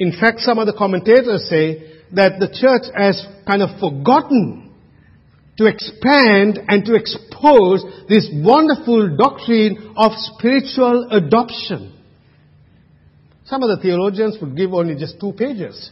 In 0.00 0.12
fact, 0.18 0.40
some 0.40 0.58
of 0.58 0.66
the 0.66 0.72
commentators 0.72 1.46
say 1.48 2.00
that 2.12 2.40
the 2.40 2.48
church 2.48 2.90
has 2.96 3.22
kind 3.46 3.62
of 3.62 3.78
forgotten 3.78 4.72
to 5.58 5.66
expand 5.66 6.58
and 6.68 6.86
to 6.86 6.94
expose 6.94 7.84
this 8.08 8.26
wonderful 8.32 9.14
doctrine 9.14 9.92
of 9.96 10.12
spiritual 10.16 11.06
adoption. 11.10 11.92
Some 13.44 13.62
of 13.62 13.68
the 13.68 13.82
theologians 13.82 14.38
would 14.40 14.56
give 14.56 14.72
only 14.72 14.94
just 14.96 15.20
two 15.20 15.32
pages 15.32 15.90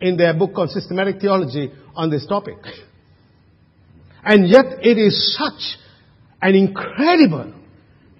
in 0.00 0.16
their 0.16 0.34
book 0.34 0.50
on 0.56 0.68
systematic 0.68 1.20
theology 1.20 1.70
on 1.94 2.10
this 2.10 2.26
topic. 2.26 2.58
And 4.24 4.48
yet 4.48 4.64
it 4.82 4.98
is 4.98 5.36
such 5.38 5.78
an 6.42 6.56
incredible, 6.56 7.54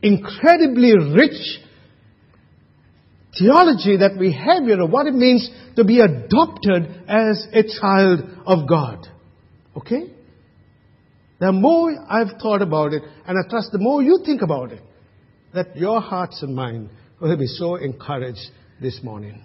incredibly 0.00 0.92
rich 0.96 1.58
theology 3.38 3.96
that 3.98 4.16
we 4.18 4.32
have 4.32 4.64
here 4.64 4.80
of 4.80 4.90
what 4.90 5.06
it 5.06 5.14
means 5.14 5.48
to 5.76 5.84
be 5.84 6.00
adopted 6.00 6.86
as 7.08 7.46
a 7.52 7.62
child 7.80 8.20
of 8.46 8.68
God. 8.68 9.06
Okay? 9.76 10.10
The 11.40 11.52
more 11.52 11.92
I've 12.08 12.40
thought 12.40 12.62
about 12.62 12.92
it, 12.92 13.02
and 13.26 13.36
I 13.38 13.48
trust 13.48 13.72
the 13.72 13.78
more 13.78 14.02
you 14.02 14.20
think 14.24 14.42
about 14.42 14.72
it, 14.72 14.82
that 15.52 15.76
your 15.76 16.00
hearts 16.00 16.42
and 16.42 16.54
mind 16.54 16.90
will 17.20 17.36
be 17.36 17.46
so 17.46 17.76
encouraged 17.76 18.50
this 18.80 19.00
morning. 19.02 19.42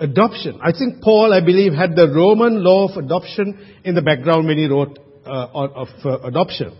Adoption. 0.00 0.60
I 0.62 0.72
think 0.72 1.02
Paul, 1.02 1.32
I 1.32 1.40
believe, 1.40 1.72
had 1.72 1.96
the 1.96 2.08
Roman 2.08 2.62
law 2.62 2.88
of 2.88 2.96
adoption 2.96 3.58
in 3.84 3.94
the 3.94 4.02
background 4.02 4.46
when 4.46 4.58
he 4.58 4.66
wrote 4.66 4.98
uh, 5.26 5.48
of 5.52 5.88
uh, 6.04 6.20
adoption. 6.20 6.76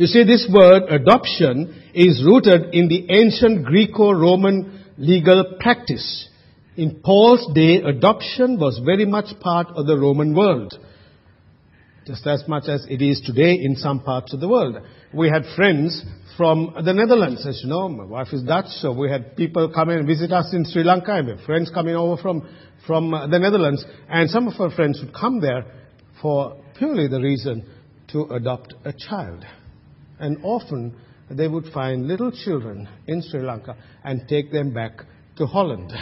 You 0.00 0.06
see, 0.06 0.24
this 0.24 0.48
word 0.50 0.84
adoption 0.88 1.78
is 1.92 2.24
rooted 2.24 2.74
in 2.74 2.88
the 2.88 3.04
ancient 3.10 3.66
Greco-Roman 3.66 4.82
legal 4.96 5.58
practice. 5.60 6.26
In 6.74 7.02
Paul's 7.04 7.46
day, 7.54 7.82
adoption 7.82 8.58
was 8.58 8.80
very 8.82 9.04
much 9.04 9.38
part 9.40 9.66
of 9.76 9.86
the 9.86 9.98
Roman 9.98 10.34
world. 10.34 10.72
Just 12.06 12.26
as 12.26 12.42
much 12.48 12.64
as 12.66 12.86
it 12.88 13.02
is 13.02 13.20
today 13.20 13.52
in 13.52 13.76
some 13.76 14.00
parts 14.00 14.32
of 14.32 14.40
the 14.40 14.48
world. 14.48 14.78
We 15.12 15.28
had 15.28 15.42
friends 15.54 16.02
from 16.34 16.74
the 16.82 16.94
Netherlands. 16.94 17.46
As 17.46 17.60
you 17.62 17.68
know, 17.68 17.86
my 17.90 18.06
wife 18.06 18.28
is 18.32 18.42
Dutch, 18.42 18.70
so 18.80 18.92
we 18.92 19.10
had 19.10 19.36
people 19.36 19.70
come 19.70 19.90
and 19.90 20.06
visit 20.06 20.32
us 20.32 20.48
in 20.54 20.64
Sri 20.64 20.82
Lanka. 20.82 21.12
And 21.12 21.26
we 21.26 21.34
had 21.34 21.44
friends 21.44 21.70
coming 21.74 21.94
over 21.94 22.16
from, 22.22 22.48
from 22.86 23.10
the 23.10 23.38
Netherlands. 23.38 23.84
And 24.08 24.30
some 24.30 24.48
of 24.48 24.58
our 24.58 24.70
friends 24.70 24.98
would 25.04 25.12
come 25.12 25.42
there 25.42 25.66
for 26.22 26.56
purely 26.78 27.06
the 27.06 27.20
reason 27.20 27.68
to 28.12 28.24
adopt 28.30 28.72
a 28.86 28.94
child. 28.94 29.44
And 30.20 30.38
often 30.44 30.94
they 31.30 31.48
would 31.48 31.66
find 31.72 32.06
little 32.06 32.30
children 32.30 32.88
in 33.06 33.22
Sri 33.22 33.40
Lanka 33.40 33.76
and 34.04 34.28
take 34.28 34.52
them 34.52 34.72
back 34.72 34.92
to 35.36 35.46
Holland. 35.46 35.92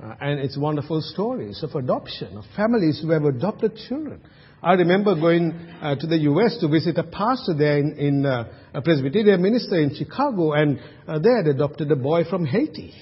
Uh, 0.00 0.14
and 0.20 0.38
it's 0.38 0.56
wonderful 0.56 1.02
stories 1.02 1.60
of 1.64 1.74
adoption, 1.74 2.36
of 2.36 2.44
families 2.54 3.00
who 3.02 3.10
have 3.10 3.24
adopted 3.24 3.76
children. 3.88 4.20
I 4.62 4.74
remember 4.74 5.14
going 5.14 5.52
uh, 5.80 5.96
to 5.96 6.06
the 6.06 6.18
U.S. 6.18 6.56
to 6.60 6.68
visit 6.68 6.98
a 6.98 7.04
pastor 7.04 7.54
there 7.56 7.78
in, 7.78 7.96
in 7.98 8.26
uh, 8.26 8.44
a 8.74 8.82
Presbyterian 8.82 9.42
minister 9.42 9.80
in 9.80 9.94
Chicago, 9.94 10.52
and 10.52 10.78
uh, 11.06 11.18
they 11.18 11.30
had 11.30 11.46
adopted 11.46 11.90
a 11.90 11.96
boy 11.96 12.22
from 12.30 12.44
Haiti. 12.44 12.92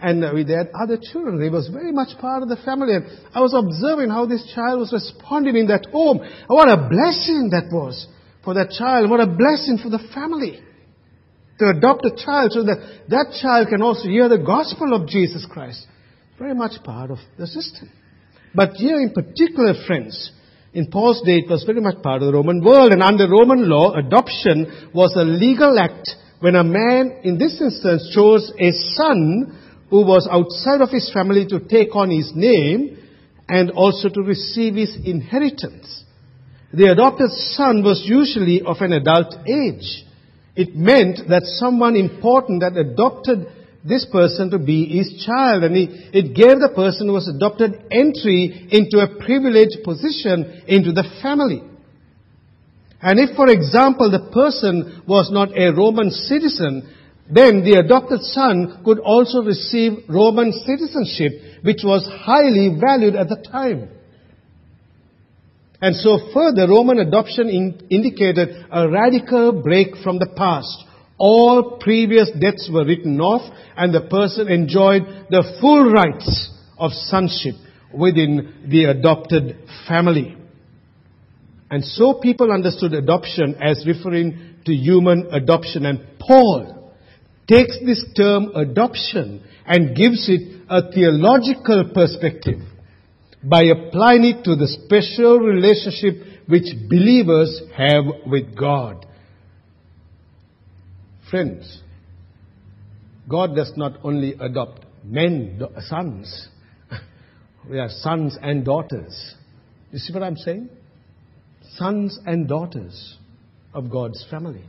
And 0.00 0.24
uh, 0.24 0.32
they 0.32 0.54
had 0.54 0.70
other 0.80 0.98
children. 1.00 1.40
He 1.40 1.48
was 1.48 1.68
very 1.68 1.92
much 1.92 2.18
part 2.20 2.42
of 2.42 2.48
the 2.48 2.56
family. 2.64 2.94
And 2.94 3.06
I 3.34 3.40
was 3.40 3.54
observing 3.54 4.10
how 4.10 4.26
this 4.26 4.52
child 4.52 4.80
was 4.80 4.92
responding 4.92 5.56
in 5.56 5.68
that 5.68 5.86
home. 5.92 6.18
What 6.48 6.68
a 6.68 6.76
blessing 6.76 7.50
that 7.50 7.70
was 7.70 8.06
for 8.44 8.54
that 8.54 8.70
child. 8.70 9.10
What 9.10 9.20
a 9.20 9.26
blessing 9.26 9.78
for 9.82 9.90
the 9.90 10.02
family 10.14 10.60
to 11.58 11.68
adopt 11.68 12.04
a 12.04 12.16
child 12.16 12.52
so 12.52 12.64
that 12.64 13.04
that 13.08 13.38
child 13.40 13.68
can 13.68 13.82
also 13.82 14.08
hear 14.08 14.28
the 14.28 14.38
gospel 14.38 14.94
of 14.94 15.06
Jesus 15.06 15.46
Christ. 15.50 15.86
Very 16.38 16.54
much 16.54 16.82
part 16.82 17.10
of 17.10 17.18
the 17.38 17.46
system. 17.46 17.90
But 18.54 18.74
here 18.74 19.00
in 19.00 19.12
particular, 19.12 19.74
friends, 19.86 20.32
in 20.74 20.90
Paul's 20.90 21.22
day, 21.22 21.38
it 21.38 21.50
was 21.50 21.64
very 21.64 21.80
much 21.80 22.02
part 22.02 22.22
of 22.22 22.26
the 22.26 22.32
Roman 22.32 22.64
world, 22.64 22.92
and 22.92 23.02
under 23.02 23.28
Roman 23.28 23.68
law, 23.68 23.92
adoption 23.92 24.90
was 24.94 25.14
a 25.16 25.22
legal 25.22 25.78
act 25.78 26.10
when 26.40 26.56
a 26.56 26.64
man, 26.64 27.20
in 27.22 27.38
this 27.38 27.60
instance, 27.60 28.10
chose 28.14 28.52
a 28.58 28.72
son 28.72 29.58
who 29.90 30.04
was 30.04 30.26
outside 30.30 30.80
of 30.80 30.90
his 30.90 31.12
family 31.12 31.46
to 31.46 31.60
take 31.60 31.94
on 31.94 32.10
his 32.10 32.32
name 32.34 32.98
and 33.48 33.70
also 33.70 34.08
to 34.08 34.22
receive 34.22 34.74
his 34.74 34.96
inheritance. 35.04 36.04
The 36.72 36.90
adopted 36.90 37.30
son 37.30 37.82
was 37.82 38.02
usually 38.04 38.62
of 38.62 38.78
an 38.80 38.92
adult 38.92 39.34
age. 39.46 40.04
It 40.56 40.74
meant 40.74 41.28
that 41.28 41.44
someone 41.44 41.96
important 41.96 42.62
had 42.62 42.76
adopted 42.76 43.46
this 43.84 44.06
person 44.10 44.50
to 44.50 44.58
be 44.58 44.86
his 44.86 45.24
child. 45.26 45.64
And 45.64 45.76
he, 45.76 45.84
it 46.12 46.34
gave 46.34 46.60
the 46.60 46.72
person 46.74 47.08
who 47.08 47.14
was 47.14 47.28
adopted 47.28 47.72
entry 47.90 48.68
into 48.70 49.00
a 49.00 49.20
privileged 49.20 49.84
position 49.84 50.62
into 50.66 50.92
the 50.92 51.04
family. 51.22 51.62
And 53.02 53.18
if, 53.18 53.36
for 53.36 53.48
example, 53.48 54.10
the 54.10 54.30
person 54.32 55.02
was 55.06 55.30
not 55.30 55.50
a 55.58 55.74
Roman 55.74 56.10
citizen, 56.10 56.88
then 57.28 57.64
the 57.64 57.82
adopted 57.84 58.20
son 58.20 58.80
could 58.84 59.00
also 59.00 59.42
receive 59.42 60.08
Roman 60.08 60.52
citizenship, 60.52 61.64
which 61.64 61.82
was 61.82 62.08
highly 62.24 62.78
valued 62.80 63.16
at 63.16 63.28
the 63.28 63.44
time. 63.50 63.88
And 65.82 65.94
so 65.96 66.30
further, 66.32 66.68
Roman 66.68 67.00
adoption 67.00 67.48
in, 67.48 67.86
indicated 67.90 68.48
a 68.70 68.88
radical 68.88 69.60
break 69.60 69.96
from 70.02 70.18
the 70.18 70.32
past 70.34 70.86
all 71.22 71.78
previous 71.78 72.32
debts 72.40 72.68
were 72.72 72.84
written 72.84 73.20
off 73.20 73.42
and 73.76 73.94
the 73.94 74.00
person 74.00 74.48
enjoyed 74.48 75.02
the 75.30 75.56
full 75.60 75.88
rights 75.88 76.50
of 76.76 76.90
sonship 76.90 77.54
within 77.94 78.66
the 78.68 78.86
adopted 78.86 79.56
family. 79.86 80.36
And 81.70 81.84
so 81.84 82.14
people 82.14 82.50
understood 82.50 82.92
adoption 82.92 83.54
as 83.62 83.86
referring 83.86 84.56
to 84.66 84.72
human 84.74 85.28
adoption. 85.30 85.86
And 85.86 86.00
Paul 86.18 86.92
takes 87.48 87.78
this 87.86 88.04
term 88.16 88.50
adoption 88.56 89.44
and 89.64 89.94
gives 89.94 90.28
it 90.28 90.64
a 90.68 90.90
theological 90.90 91.92
perspective 91.94 92.58
by 93.42 93.64
applying 93.64 94.24
it 94.24 94.44
to 94.44 94.54
the 94.54 94.68
special 94.68 95.38
relationship 95.38 96.14
which 96.46 96.66
believers 96.88 97.62
have 97.76 98.04
with 98.26 98.56
God. 98.56 99.06
Friends, 101.30 101.82
God 103.28 103.56
does 103.56 103.72
not 103.76 103.98
only 104.04 104.34
adopt 104.38 104.84
men, 105.04 105.60
sons. 105.88 106.48
We 107.70 107.78
are 107.78 107.88
sons 107.88 108.36
and 108.42 108.64
daughters. 108.64 109.34
You 109.92 109.98
see 109.98 110.12
what 110.12 110.22
I'm 110.22 110.36
saying? 110.36 110.68
Sons 111.76 112.18
and 112.26 112.48
daughters 112.48 113.18
of 113.72 113.88
God's 113.90 114.24
family. 114.30 114.64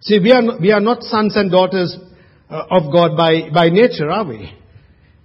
See, 0.00 0.20
we 0.20 0.30
are 0.30 0.42
not, 0.42 0.60
we 0.60 0.70
are 0.72 0.80
not 0.80 1.02
sons 1.02 1.36
and 1.36 1.50
daughters 1.50 1.96
uh, 2.48 2.62
of 2.70 2.92
God 2.92 3.16
by, 3.16 3.50
by 3.52 3.70
nature, 3.70 4.08
are 4.10 4.24
we? 4.24 4.52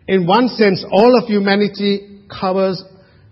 In 0.08 0.28
one 0.28 0.48
sense, 0.50 0.84
all 0.90 1.18
of 1.18 1.26
humanity 1.26 2.24
covers 2.30 2.84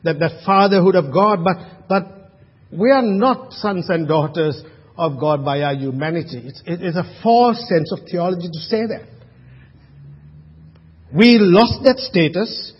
that, 0.03 0.19
that 0.19 0.43
fatherhood 0.45 0.95
of 0.95 1.13
God, 1.13 1.43
but, 1.43 1.57
but 1.87 2.31
we 2.71 2.91
are 2.91 3.01
not 3.01 3.53
sons 3.53 3.89
and 3.89 4.07
daughters 4.07 4.61
of 4.97 5.19
God 5.19 5.43
by 5.43 5.61
our 5.61 5.75
humanity. 5.75 6.41
It's, 6.45 6.61
it 6.65 6.81
is 6.81 6.95
a 6.95 7.03
false 7.23 7.67
sense 7.67 7.91
of 7.91 7.99
theology 8.09 8.47
to 8.51 8.59
say 8.59 8.85
that. 8.87 9.07
We 11.15 11.37
lost 11.39 11.83
that 11.83 11.97
status. 11.97 12.73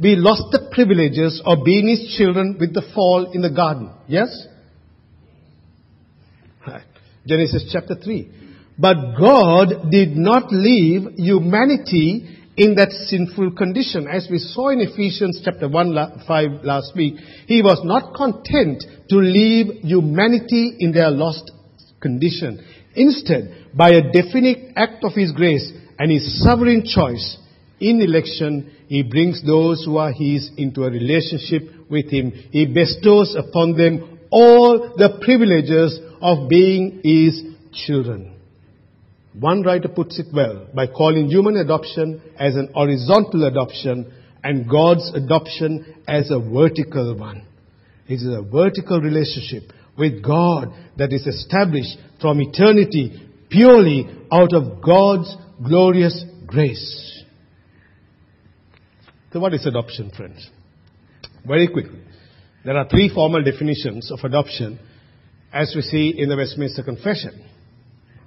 We 0.00 0.16
lost 0.16 0.44
the 0.50 0.70
privileges 0.72 1.42
of 1.44 1.64
being 1.64 1.88
His 1.88 2.14
children 2.16 2.56
with 2.58 2.72
the 2.72 2.82
fall 2.94 3.30
in 3.32 3.42
the 3.42 3.50
garden. 3.50 3.90
Yes? 4.08 4.46
Genesis 7.26 7.70
chapter 7.72 7.94
3. 7.94 8.30
But 8.78 9.16
God 9.18 9.90
did 9.90 10.16
not 10.16 10.52
leave 10.52 11.14
humanity 11.16 12.38
in 12.56 12.76
that 12.76 12.92
sinful 12.92 13.52
condition. 13.52 14.06
As 14.06 14.28
we 14.30 14.38
saw 14.38 14.68
in 14.68 14.80
Ephesians 14.80 15.40
chapter 15.44 15.68
1, 15.68 16.24
5 16.26 16.50
last 16.62 16.94
week, 16.96 17.16
He 17.46 17.62
was 17.62 17.80
not 17.84 18.14
content 18.14 18.84
to 19.08 19.16
leave 19.16 19.82
humanity 19.82 20.76
in 20.78 20.92
their 20.92 21.10
lost 21.10 21.50
condition. 22.00 22.64
Instead, 22.94 23.70
by 23.74 23.90
a 23.90 24.12
definite 24.12 24.72
act 24.76 25.04
of 25.04 25.14
His 25.14 25.32
grace 25.32 25.72
and 25.98 26.12
His 26.12 26.42
sovereign 26.44 26.84
choice 26.84 27.38
in 27.80 28.00
election, 28.00 28.70
He 28.86 29.02
brings 29.02 29.44
those 29.44 29.84
who 29.84 29.96
are 29.96 30.12
His 30.12 30.50
into 30.56 30.84
a 30.84 30.90
relationship 30.90 31.62
with 31.90 32.10
Him. 32.10 32.30
He 32.50 32.66
bestows 32.66 33.34
upon 33.36 33.76
them 33.76 34.20
all 34.30 34.94
the 34.96 35.18
privileges 35.24 35.98
of 36.20 36.48
being 36.48 37.00
His 37.02 37.42
children. 37.72 38.32
One 39.38 39.62
writer 39.62 39.88
puts 39.88 40.18
it 40.18 40.26
well 40.32 40.68
by 40.74 40.86
calling 40.86 41.28
human 41.28 41.56
adoption 41.56 42.22
as 42.38 42.54
an 42.54 42.70
horizontal 42.72 43.44
adoption 43.44 44.12
and 44.44 44.68
God's 44.70 45.10
adoption 45.14 45.96
as 46.06 46.30
a 46.30 46.38
vertical 46.38 47.18
one. 47.18 47.46
It 48.06 48.14
is 48.14 48.26
a 48.26 48.42
vertical 48.42 49.00
relationship 49.00 49.72
with 49.98 50.22
God 50.22 50.72
that 50.98 51.12
is 51.12 51.26
established 51.26 51.96
from 52.20 52.40
eternity 52.40 53.28
purely 53.48 54.08
out 54.30 54.52
of 54.52 54.80
God's 54.80 55.34
glorious 55.66 56.24
grace. 56.46 57.24
So 59.32 59.40
what 59.40 59.54
is 59.54 59.66
adoption, 59.66 60.12
friends? 60.16 60.48
Very 61.44 61.66
quickly. 61.66 62.00
There 62.64 62.76
are 62.76 62.88
three 62.88 63.10
formal 63.12 63.42
definitions 63.42 64.12
of 64.12 64.20
adoption 64.22 64.78
as 65.52 65.72
we 65.74 65.82
see 65.82 66.14
in 66.16 66.28
the 66.28 66.36
Westminster 66.36 66.82
Confession. 66.82 67.44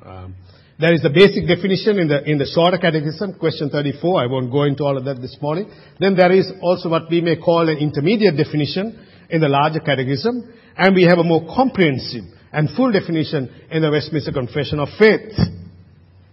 Um, 0.05 0.35
there 0.79 0.93
is 0.93 1.01
the 1.01 1.09
basic 1.09 1.47
definition 1.49 1.97
in 1.97 2.07
the, 2.07 2.21
in 2.29 2.37
the 2.37 2.45
shorter 2.45 2.77
catechism, 2.77 3.33
question 3.39 3.69
34. 3.69 4.21
I 4.21 4.27
won't 4.27 4.51
go 4.51 4.61
into 4.63 4.83
all 4.83 4.95
of 4.95 5.05
that 5.05 5.19
this 5.19 5.35
morning. 5.41 5.71
Then 5.99 6.15
there 6.15 6.31
is 6.31 6.51
also 6.61 6.89
what 6.89 7.09
we 7.09 7.19
may 7.19 7.35
call 7.35 7.67
an 7.67 7.77
intermediate 7.77 8.37
definition 8.37 8.93
in 9.29 9.41
the 9.41 9.49
larger 9.49 9.79
catechism. 9.79 10.53
And 10.77 10.93
we 10.93 11.03
have 11.03 11.17
a 11.17 11.23
more 11.23 11.41
comprehensive 11.49 12.25
and 12.53 12.69
full 12.77 12.91
definition 12.91 13.49
in 13.71 13.81
the 13.81 13.89
Westminster 13.89 14.31
Confession 14.31 14.77
of 14.77 14.89
Faith. 14.99 15.33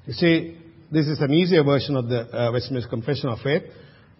You 0.04 0.12
see, 0.12 0.58
this 0.92 1.06
is 1.06 1.20
an 1.20 1.32
easier 1.32 1.64
version 1.64 1.96
of 1.96 2.08
the 2.08 2.28
uh, 2.28 2.52
Westminster 2.52 2.90
Confession 2.90 3.30
of 3.30 3.38
Faith. 3.40 3.62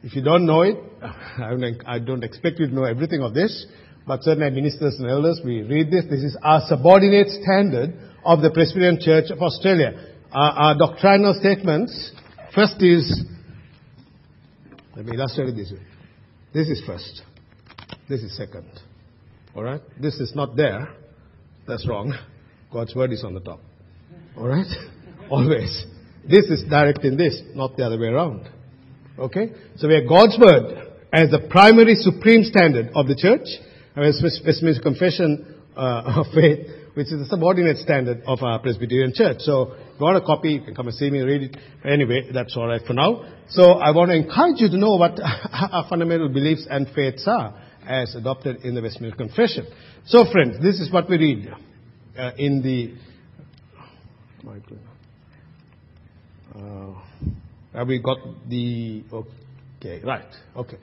If 0.02 0.16
you 0.16 0.22
don't 0.22 0.46
know 0.46 0.62
it, 0.62 0.76
I 1.02 1.98
don't 1.98 2.24
expect 2.24 2.60
you 2.60 2.66
to 2.68 2.74
know 2.74 2.84
everything 2.84 3.20
of 3.20 3.34
this, 3.34 3.66
but 4.06 4.22
certainly 4.22 4.48
ministers 4.48 4.96
and 4.98 5.10
elders, 5.10 5.42
we 5.44 5.60
read 5.60 5.90
this. 5.90 6.04
This 6.08 6.24
is 6.24 6.36
our 6.42 6.62
subordinate 6.66 7.28
standard 7.28 7.92
of 8.24 8.40
the 8.40 8.50
Presbyterian 8.50 8.98
Church 8.98 9.30
of 9.30 9.42
Australia 9.42 10.12
our, 10.34 10.76
doctrinal 10.76 11.34
statements, 11.38 12.12
first 12.54 12.82
is, 12.82 13.24
let 14.96 15.06
me 15.06 15.16
illustrate 15.16 15.48
it 15.50 15.56
this 15.56 15.72
way. 15.72 15.82
This 16.52 16.68
is 16.68 16.82
first. 16.86 17.22
This 18.08 18.22
is 18.22 18.36
second. 18.36 18.68
Alright? 19.56 19.82
This 20.00 20.14
is 20.16 20.34
not 20.34 20.56
there. 20.56 20.88
That's 21.66 21.88
wrong. 21.88 22.14
God's 22.72 22.94
word 22.94 23.12
is 23.12 23.22
on 23.24 23.34
the 23.34 23.40
top. 23.40 23.60
Alright? 24.36 24.66
Always. 25.30 25.86
This 26.28 26.46
is 26.46 26.64
direct 26.68 27.04
in 27.04 27.16
this, 27.16 27.40
not 27.54 27.76
the 27.76 27.84
other 27.84 27.98
way 27.98 28.08
around. 28.08 28.48
Okay? 29.18 29.52
So 29.76 29.88
we 29.88 29.94
have 29.94 30.08
God's 30.08 30.38
word 30.38 30.92
as 31.12 31.30
the 31.30 31.46
primary 31.48 31.94
supreme 31.94 32.42
standard 32.42 32.90
of 32.94 33.06
the 33.06 33.14
church, 33.14 33.46
I 33.94 34.02
as 34.02 34.20
Westminster 34.44 34.82
Confession 34.82 35.54
uh, 35.76 36.02
of 36.16 36.26
Faith 36.34 36.66
which 36.94 37.12
is 37.12 37.18
the 37.18 37.26
subordinate 37.26 37.78
standard 37.78 38.22
of 38.26 38.42
our 38.42 38.60
Presbyterian 38.60 39.12
church. 39.14 39.38
So 39.40 39.72
if 39.72 40.00
you 40.00 40.04
want 40.04 40.16
a 40.16 40.26
copy, 40.26 40.52
you 40.52 40.62
can 40.62 40.74
come 40.74 40.86
and 40.86 40.96
see 40.96 41.10
me, 41.10 41.20
read 41.20 41.42
it. 41.42 41.56
Anyway, 41.84 42.30
that's 42.32 42.56
all 42.56 42.68
right 42.68 42.80
for 42.86 42.94
now. 42.94 43.24
So 43.48 43.72
I 43.72 43.90
want 43.90 44.10
to 44.10 44.16
encourage 44.16 44.60
you 44.60 44.68
to 44.68 44.76
know 44.78 44.96
what 44.96 45.18
our 45.52 45.86
fundamental 45.88 46.28
beliefs 46.28 46.66
and 46.70 46.88
faiths 46.94 47.24
are 47.26 47.60
as 47.86 48.14
adopted 48.14 48.64
in 48.64 48.74
the 48.74 48.82
Westminster 48.82 49.16
Confession. 49.16 49.66
So 50.06 50.24
friends, 50.30 50.62
this 50.62 50.80
is 50.80 50.92
what 50.92 51.08
we 51.08 51.18
read 51.18 51.54
uh, 52.16 52.30
in 52.38 52.62
the... 52.62 52.94
Uh, 56.54 56.94
have 57.74 57.88
we 57.88 57.98
got 58.00 58.18
the... 58.48 59.02
Okay, 59.80 60.00
right. 60.04 60.28
Okay. 60.56 60.78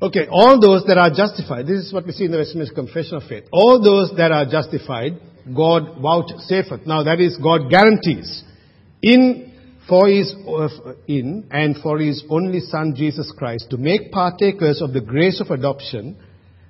Okay, 0.00 0.28
all 0.30 0.60
those 0.60 0.84
that 0.86 0.96
are 0.96 1.10
justified, 1.10 1.66
this 1.66 1.84
is 1.86 1.92
what 1.92 2.06
we 2.06 2.12
see 2.12 2.24
in 2.24 2.30
the 2.30 2.38
Westminster 2.38 2.72
Confession 2.72 3.16
of 3.16 3.24
Faith. 3.24 3.44
All 3.50 3.82
those 3.82 4.16
that 4.16 4.30
are 4.30 4.46
justified, 4.46 5.18
God 5.54 5.98
vouchsafeth. 6.00 6.86
Now 6.86 7.02
that 7.02 7.18
is, 7.20 7.36
God 7.42 7.68
guarantees 7.68 8.44
in 9.02 9.52
for 9.88 10.06
his, 10.06 10.32
in 11.08 11.48
and 11.50 11.76
for 11.82 11.98
his 11.98 12.22
only 12.30 12.60
Son 12.60 12.94
Jesus 12.94 13.32
Christ 13.36 13.70
to 13.70 13.76
make 13.76 14.12
partakers 14.12 14.80
of 14.80 14.92
the 14.92 15.00
grace 15.00 15.40
of 15.40 15.50
adoption 15.50 16.16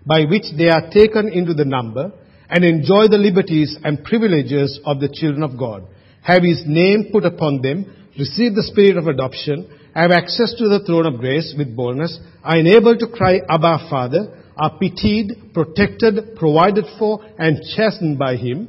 by 0.06 0.24
which 0.24 0.44
they 0.56 0.68
are 0.68 0.88
taken 0.88 1.28
into 1.28 1.52
the 1.52 1.66
number 1.66 2.12
and 2.48 2.64
enjoy 2.64 3.08
the 3.08 3.18
liberties 3.18 3.76
and 3.84 4.04
privileges 4.04 4.80
of 4.86 5.00
the 5.00 5.08
children 5.12 5.42
of 5.42 5.58
God, 5.58 5.86
have 6.22 6.42
his 6.42 6.62
name 6.66 7.10
put 7.12 7.26
upon 7.26 7.60
them, 7.60 7.94
receive 8.18 8.54
the 8.54 8.62
spirit 8.62 8.96
of 8.96 9.06
adoption, 9.06 9.68
have 10.02 10.10
access 10.10 10.54
to 10.58 10.68
the 10.68 10.84
throne 10.84 11.06
of 11.06 11.20
grace 11.20 11.54
with 11.56 11.74
boldness, 11.74 12.18
I 12.44 12.58
am 12.58 12.66
able 12.66 12.96
to 12.96 13.08
cry, 13.08 13.40
Abba, 13.48 13.88
Father, 13.90 14.44
are 14.56 14.78
pitied, 14.78 15.54
protected, 15.54 16.36
provided 16.36 16.84
for, 16.98 17.24
and 17.38 17.58
chastened 17.76 18.18
by 18.18 18.36
Him 18.36 18.68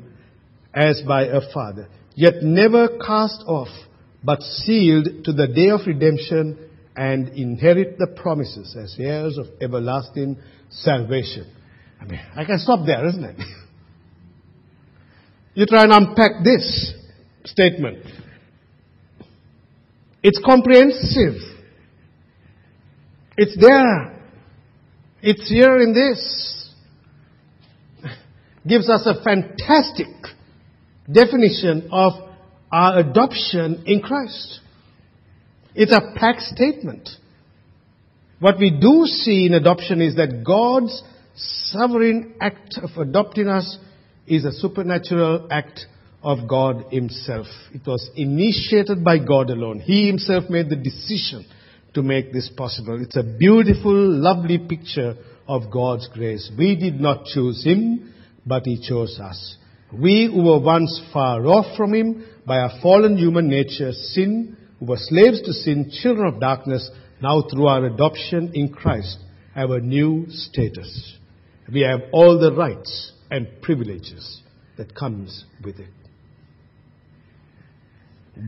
as 0.73 1.01
by 1.07 1.23
a 1.23 1.41
father, 1.53 1.87
yet 2.15 2.43
never 2.43 2.97
cast 2.99 3.43
off, 3.47 3.69
but 4.23 4.41
sealed 4.41 5.25
to 5.25 5.33
the 5.33 5.47
day 5.47 5.69
of 5.69 5.81
redemption 5.87 6.57
and 6.95 7.29
inherit 7.29 7.97
the 7.97 8.07
promises 8.07 8.75
as 8.75 8.95
heirs 8.99 9.37
of 9.37 9.47
everlasting 9.61 10.37
salvation. 10.69 11.51
I 11.99 12.05
mean, 12.05 12.19
I 12.35 12.45
can 12.45 12.59
stop 12.59 12.85
there, 12.85 13.07
isn't 13.07 13.23
it? 13.23 13.39
you 15.55 15.65
try 15.65 15.83
and 15.83 15.93
unpack 15.93 16.43
this 16.43 16.93
statement. 17.45 18.05
It's 20.21 20.39
comprehensive. 20.43 21.41
It's 23.37 23.57
there. 23.59 24.21
It's 25.21 25.49
here 25.49 25.77
in 25.79 25.93
this. 25.93 26.73
Gives 28.67 28.89
us 28.89 29.05
a 29.05 29.23
fantastic 29.23 30.07
definition 31.11 31.89
of 31.91 32.13
our 32.71 32.99
adoption 32.99 33.83
in 33.85 34.01
Christ. 34.01 34.59
It's 35.73 35.93
a 35.93 36.13
packed 36.15 36.41
statement. 36.41 37.09
What 38.39 38.59
we 38.59 38.71
do 38.71 39.05
see 39.05 39.45
in 39.45 39.53
adoption 39.53 40.01
is 40.01 40.15
that 40.15 40.43
God's 40.45 41.03
sovereign 41.35 42.35
act 42.41 42.77
of 42.81 42.89
adopting 42.97 43.47
us 43.47 43.77
is 44.27 44.45
a 44.45 44.51
supernatural 44.51 45.47
act 45.51 45.85
of 46.21 46.47
God 46.47 46.85
Himself. 46.91 47.47
It 47.73 47.85
was 47.85 48.09
initiated 48.15 49.03
by 49.03 49.19
God 49.19 49.49
alone. 49.49 49.79
He 49.79 50.07
Himself 50.07 50.49
made 50.49 50.69
the 50.69 50.75
decision 50.75 51.45
to 51.93 52.03
make 52.03 52.33
this 52.33 52.49
possible. 52.55 53.01
It's 53.01 53.15
a 53.15 53.23
beautiful, 53.23 53.93
lovely 53.93 54.57
picture 54.57 55.15
of 55.47 55.71
God's 55.71 56.07
grace. 56.13 56.51
We 56.57 56.75
did 56.75 56.99
not 56.99 57.25
choose 57.25 57.63
Him, 57.63 58.13
but 58.45 58.63
He 58.65 58.85
chose 58.85 59.19
us. 59.19 59.57
We 59.91 60.29
who 60.31 60.43
were 60.43 60.59
once 60.59 61.01
far 61.11 61.45
off 61.47 61.75
from 61.75 61.93
Him 61.93 62.25
by 62.45 62.59
our 62.59 62.79
fallen 62.81 63.17
human 63.17 63.47
nature, 63.47 63.91
sin, 63.91 64.57
who 64.79 64.85
were 64.85 64.97
slaves 64.99 65.41
to 65.41 65.53
sin, 65.53 65.91
children 66.01 66.33
of 66.33 66.39
darkness, 66.39 66.89
now 67.21 67.41
through 67.41 67.67
our 67.67 67.85
adoption 67.85 68.51
in 68.53 68.69
Christ, 68.69 69.17
have 69.55 69.71
a 69.71 69.79
new 69.79 70.25
status. 70.29 71.15
We 71.71 71.81
have 71.81 72.01
all 72.11 72.39
the 72.39 72.53
rights 72.53 73.11
and 73.29 73.47
privileges 73.61 74.41
that 74.77 74.95
comes 74.95 75.45
with 75.63 75.79
it. 75.79 75.89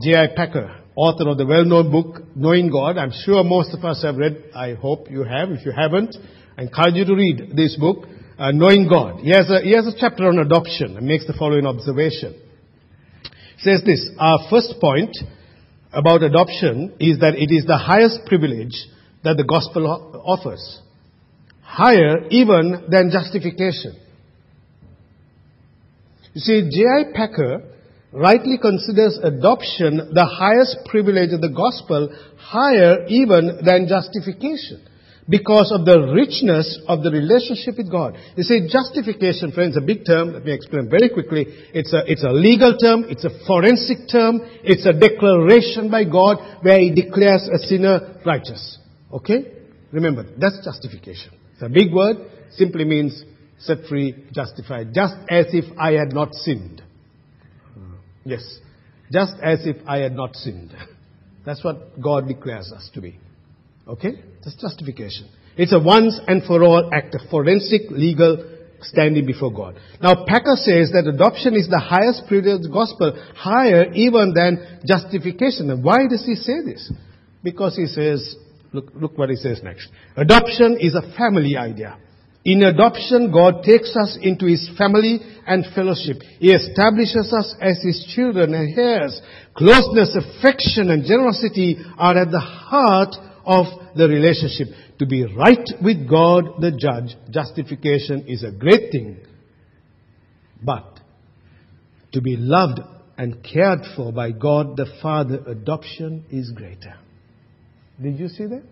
J.I. 0.00 0.28
Packer, 0.34 0.80
author 0.94 1.28
of 1.28 1.38
the 1.38 1.46
well-known 1.46 1.90
book, 1.90 2.22
Knowing 2.34 2.70
God. 2.70 2.96
I'm 2.96 3.12
sure 3.24 3.44
most 3.44 3.74
of 3.74 3.84
us 3.84 4.02
have 4.02 4.16
read, 4.16 4.44
I 4.54 4.74
hope 4.74 5.10
you 5.10 5.24
have. 5.24 5.50
If 5.50 5.66
you 5.66 5.72
haven't, 5.72 6.16
I 6.56 6.62
encourage 6.62 6.94
you 6.94 7.04
to 7.04 7.14
read 7.14 7.52
this 7.54 7.76
book, 7.76 8.06
uh, 8.38 8.52
Knowing 8.52 8.88
God. 8.88 9.20
He 9.20 9.30
has, 9.30 9.50
a, 9.50 9.60
he 9.60 9.72
has 9.74 9.86
a 9.86 9.92
chapter 9.98 10.28
on 10.28 10.38
adoption 10.38 10.96
and 10.96 11.06
makes 11.06 11.26
the 11.26 11.34
following 11.34 11.66
observation. 11.66 12.40
Says 13.58 13.82
this, 13.84 14.08
our 14.18 14.46
first 14.48 14.74
point 14.80 15.16
about 15.92 16.22
adoption 16.22 16.94
is 16.98 17.18
that 17.18 17.34
it 17.34 17.54
is 17.54 17.66
the 17.66 17.76
highest 17.76 18.20
privilege 18.26 18.74
that 19.24 19.36
the 19.36 19.44
gospel 19.44 20.22
offers. 20.24 20.80
higher 21.72 22.26
even 22.28 22.84
than 22.90 23.10
justification. 23.10 23.96
You 26.34 26.40
see, 26.40 26.70
J.I. 26.70 27.12
Packer 27.14 27.62
rightly 28.12 28.58
considers 28.58 29.18
adoption 29.22 30.12
the 30.12 30.26
highest 30.26 30.86
privilege 30.86 31.32
of 31.32 31.40
the 31.40 31.48
gospel, 31.48 32.14
higher 32.38 33.06
even 33.08 33.60
than 33.64 33.88
justification 33.88 34.86
because 35.28 35.70
of 35.72 35.86
the 35.86 36.12
richness 36.12 36.80
of 36.88 37.02
the 37.02 37.10
relationship 37.10 37.78
with 37.78 37.90
God. 37.90 38.18
You 38.36 38.42
see, 38.42 38.68
justification, 38.68 39.52
friends, 39.52 39.76
a 39.76 39.80
big 39.80 40.04
term. 40.04 40.32
Let 40.32 40.44
me 40.44 40.52
explain 40.52 40.90
very 40.90 41.08
quickly. 41.08 41.46
It's 41.72 41.92
a, 41.92 42.02
it's 42.10 42.24
a 42.24 42.32
legal 42.32 42.76
term. 42.76 43.04
It's 43.08 43.24
a 43.24 43.30
forensic 43.46 44.10
term. 44.10 44.40
It's 44.64 44.86
a 44.86 44.92
declaration 44.92 45.90
by 45.90 46.04
God 46.04 46.38
where 46.62 46.78
He 46.80 46.92
declares 46.92 47.48
a 47.48 47.58
sinner 47.58 48.20
righteous. 48.26 48.78
Okay? 49.12 49.52
Remember, 49.92 50.26
that's 50.36 50.64
justification. 50.64 51.32
It's 51.54 51.62
a 51.62 51.68
big 51.68 51.92
word. 51.92 52.16
Simply 52.52 52.84
means 52.84 53.24
set 53.58 53.86
free, 53.88 54.26
justified. 54.34 54.92
Just 54.92 55.14
as 55.30 55.46
if 55.52 55.64
I 55.78 55.92
had 55.92 56.12
not 56.12 56.34
sinned. 56.34 56.81
Yes. 58.24 58.58
Just 59.10 59.34
as 59.42 59.66
if 59.66 59.76
I 59.86 59.98
had 59.98 60.14
not 60.14 60.36
sinned. 60.36 60.74
That's 61.44 61.62
what 61.64 62.00
God 62.00 62.28
declares 62.28 62.72
us 62.74 62.88
to 62.94 63.00
be. 63.00 63.18
Okay? 63.86 64.22
That's 64.44 64.56
justification. 64.56 65.28
It's 65.56 65.72
a 65.72 65.80
once 65.80 66.18
and 66.26 66.42
for 66.44 66.62
all 66.62 66.90
act 66.92 67.14
of 67.14 67.20
forensic 67.30 67.90
legal 67.90 68.48
standing 68.80 69.26
before 69.26 69.52
God. 69.52 69.76
Now 70.00 70.24
Packer 70.26 70.56
says 70.56 70.90
that 70.92 71.06
adoption 71.06 71.54
is 71.54 71.68
the 71.68 71.78
highest 71.78 72.26
privilege 72.26 72.56
of 72.56 72.62
the 72.62 72.68
gospel, 72.68 73.12
higher 73.36 73.92
even 73.92 74.32
than 74.34 74.80
justification. 74.86 75.70
And 75.70 75.84
why 75.84 76.06
does 76.08 76.24
he 76.24 76.34
say 76.34 76.62
this? 76.64 76.90
Because 77.42 77.76
he 77.76 77.86
says, 77.86 78.36
look, 78.72 78.90
look 78.94 79.18
what 79.18 79.30
he 79.30 79.36
says 79.36 79.60
next. 79.62 79.88
Adoption 80.16 80.78
is 80.80 80.94
a 80.94 81.02
family 81.16 81.56
idea. 81.56 81.98
In 82.44 82.62
adoption, 82.64 83.30
God 83.30 83.62
takes 83.62 83.94
us 83.96 84.18
into 84.20 84.46
His 84.46 84.68
family 84.76 85.20
and 85.46 85.64
fellowship. 85.74 86.16
He 86.38 86.50
establishes 86.50 87.32
us 87.32 87.54
as 87.60 87.80
His 87.82 88.12
children 88.14 88.54
and 88.54 88.76
heirs. 88.76 89.20
Closeness, 89.54 90.16
affection, 90.16 90.90
and 90.90 91.04
generosity 91.04 91.76
are 91.96 92.18
at 92.18 92.30
the 92.30 92.40
heart 92.40 93.14
of 93.44 93.66
the 93.96 94.08
relationship. 94.08 94.68
To 94.98 95.06
be 95.06 95.24
right 95.24 95.68
with 95.82 96.08
God, 96.08 96.60
the 96.60 96.72
judge, 96.72 97.16
justification 97.30 98.26
is 98.26 98.42
a 98.42 98.50
great 98.50 98.90
thing. 98.90 99.18
But 100.64 101.00
to 102.12 102.20
be 102.20 102.36
loved 102.36 102.80
and 103.16 103.42
cared 103.44 103.80
for 103.96 104.12
by 104.12 104.32
God 104.32 104.76
the 104.76 104.86
Father, 105.00 105.40
adoption 105.46 106.24
is 106.30 106.50
greater. 106.50 106.94
Did 108.00 108.18
you 108.18 108.28
see 108.28 108.46
that? 108.46 108.62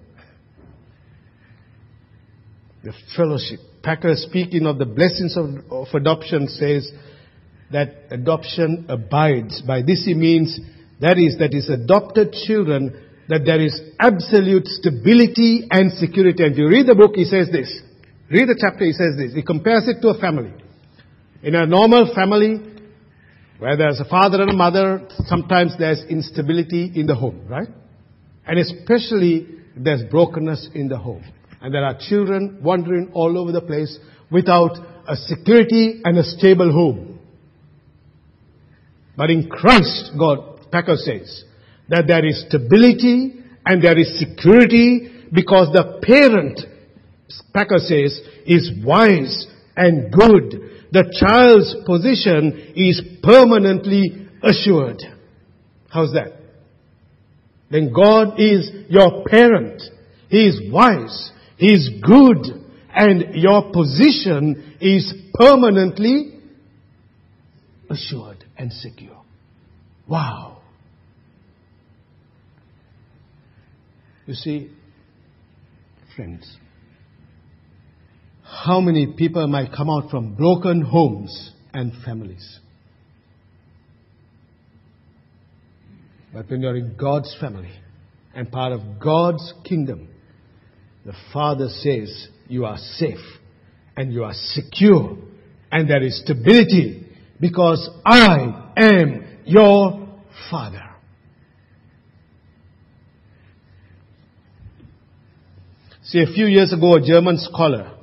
The 2.82 2.92
fellowship. 3.16 3.60
Packer, 3.82 4.14
speaking 4.14 4.66
of 4.66 4.78
the 4.78 4.86
blessings 4.86 5.36
of, 5.36 5.46
of 5.70 5.88
adoption, 5.94 6.48
says 6.48 6.90
that 7.72 8.06
adoption 8.10 8.86
abides. 8.88 9.62
By 9.62 9.82
this 9.82 10.04
he 10.04 10.14
means 10.14 10.58
that 11.00 11.18
is, 11.18 11.38
that 11.38 11.52
his 11.52 11.68
adopted 11.68 12.32
children 12.46 13.06
that 13.28 13.44
there 13.44 13.60
is 13.60 13.80
absolute 13.98 14.66
stability 14.66 15.68
and 15.70 15.92
security. 15.92 16.42
And 16.42 16.52
if 16.52 16.58
you 16.58 16.68
read 16.68 16.86
the 16.86 16.96
book, 16.96 17.12
he 17.14 17.24
says 17.24 17.48
this. 17.52 17.80
Read 18.28 18.48
the 18.48 18.58
chapter, 18.60 18.84
he 18.84 18.92
says 18.92 19.16
this. 19.16 19.32
He 19.32 19.42
compares 19.42 19.86
it 19.86 20.02
to 20.02 20.08
a 20.08 20.18
family. 20.18 20.52
In 21.42 21.54
a 21.54 21.64
normal 21.64 22.12
family, 22.12 22.58
where 23.58 23.76
there's 23.76 24.00
a 24.00 24.04
father 24.04 24.42
and 24.42 24.50
a 24.50 24.56
mother, 24.56 25.06
sometimes 25.26 25.76
there's 25.78 26.02
instability 26.08 26.90
in 26.94 27.06
the 27.06 27.14
home, 27.14 27.46
right? 27.48 27.68
And 28.46 28.58
especially 28.58 29.46
there's 29.76 30.02
brokenness 30.10 30.70
in 30.74 30.88
the 30.88 30.98
home. 30.98 31.24
And 31.60 31.74
there 31.74 31.84
are 31.84 31.96
children 31.98 32.60
wandering 32.62 33.10
all 33.12 33.38
over 33.38 33.52
the 33.52 33.60
place 33.60 33.98
without 34.30 34.72
a 35.06 35.16
security 35.16 36.00
and 36.04 36.16
a 36.16 36.22
stable 36.22 36.72
home. 36.72 37.18
But 39.16 39.30
in 39.30 39.48
Christ, 39.48 40.12
God, 40.18 40.70
Packer 40.70 40.96
says, 40.96 41.44
that 41.88 42.06
there 42.06 42.24
is 42.24 42.44
stability 42.48 43.34
and 43.66 43.82
there 43.82 43.98
is 43.98 44.18
security 44.18 45.26
because 45.32 45.72
the 45.72 46.00
parent, 46.02 46.60
Packer 47.52 47.78
says, 47.78 48.20
is 48.46 48.70
wise 48.84 49.46
and 49.76 50.12
good. 50.12 50.88
The 50.92 51.12
child's 51.20 51.76
position 51.84 52.72
is 52.74 53.02
permanently 53.22 54.28
assured. 54.42 55.02
How's 55.88 56.12
that? 56.12 56.40
Then 57.70 57.92
God 57.92 58.40
is 58.40 58.70
your 58.88 59.24
parent. 59.24 59.82
He 60.28 60.46
is 60.46 60.60
wise. 60.72 61.32
Is 61.60 61.90
good. 62.02 62.66
And 62.92 63.36
your 63.36 63.70
position 63.70 64.76
is 64.80 65.12
permanently 65.34 66.40
assured 67.88 68.44
and 68.58 68.72
secure. 68.72 69.22
Wow. 70.08 70.62
You 74.26 74.34
see, 74.34 74.70
friends, 76.16 76.56
how 78.42 78.80
many 78.80 79.14
people 79.16 79.46
might 79.46 79.72
come 79.72 79.88
out 79.90 80.10
from 80.10 80.34
broken 80.34 80.82
homes 80.82 81.52
and 81.72 81.92
families? 82.04 82.60
But 86.32 86.48
when 86.48 86.62
you're 86.62 86.76
in 86.76 86.96
God's 86.96 87.36
family 87.40 87.72
and 88.34 88.50
part 88.50 88.72
of 88.72 89.00
God's 89.02 89.52
kingdom, 89.64 90.09
the 91.04 91.14
Father 91.32 91.68
says 91.68 92.28
you 92.48 92.64
are 92.64 92.78
safe 92.78 93.18
and 93.96 94.12
you 94.12 94.24
are 94.24 94.34
secure 94.34 95.16
and 95.72 95.88
there 95.88 96.02
is 96.02 96.20
stability 96.20 97.06
because 97.40 97.88
I 98.04 98.72
am 98.76 99.24
your 99.44 100.08
Father. 100.50 100.90
See, 106.02 106.20
a 106.20 106.26
few 106.26 106.46
years 106.46 106.72
ago, 106.72 106.96
a 106.96 107.00
German 107.00 107.38
scholar 107.38 107.96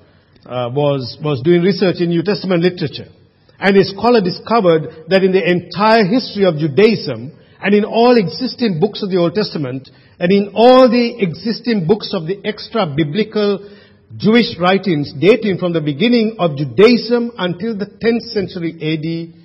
uh, 0.45 0.69
was, 0.73 1.17
was 1.21 1.41
doing 1.43 1.61
research 1.61 1.97
in 1.99 2.09
New 2.09 2.23
Testament 2.23 2.63
literature. 2.63 3.11
And 3.59 3.75
his 3.75 3.89
scholar 3.91 4.21
discovered 4.21 5.05
that 5.09 5.23
in 5.23 5.33
the 5.33 5.43
entire 5.43 6.05
history 6.05 6.45
of 6.45 6.55
Judaism, 6.55 7.33
and 7.61 7.73
in 7.73 7.85
all 7.85 8.17
existing 8.17 8.79
books 8.79 9.03
of 9.03 9.09
the 9.09 9.17
Old 9.17 9.33
Testament, 9.33 9.89
and 10.19 10.31
in 10.31 10.51
all 10.53 10.89
the 10.89 11.17
existing 11.19 11.87
books 11.87 12.11
of 12.13 12.27
the 12.27 12.39
extra 12.45 12.85
biblical 12.85 13.69
Jewish 14.15 14.57
writings 14.59 15.13
dating 15.19 15.57
from 15.57 15.73
the 15.73 15.81
beginning 15.81 16.37
of 16.39 16.55
Judaism 16.55 17.31
until 17.37 17.77
the 17.77 17.85
10th 17.85 18.31
century 18.31 18.73
AD, 18.79 19.43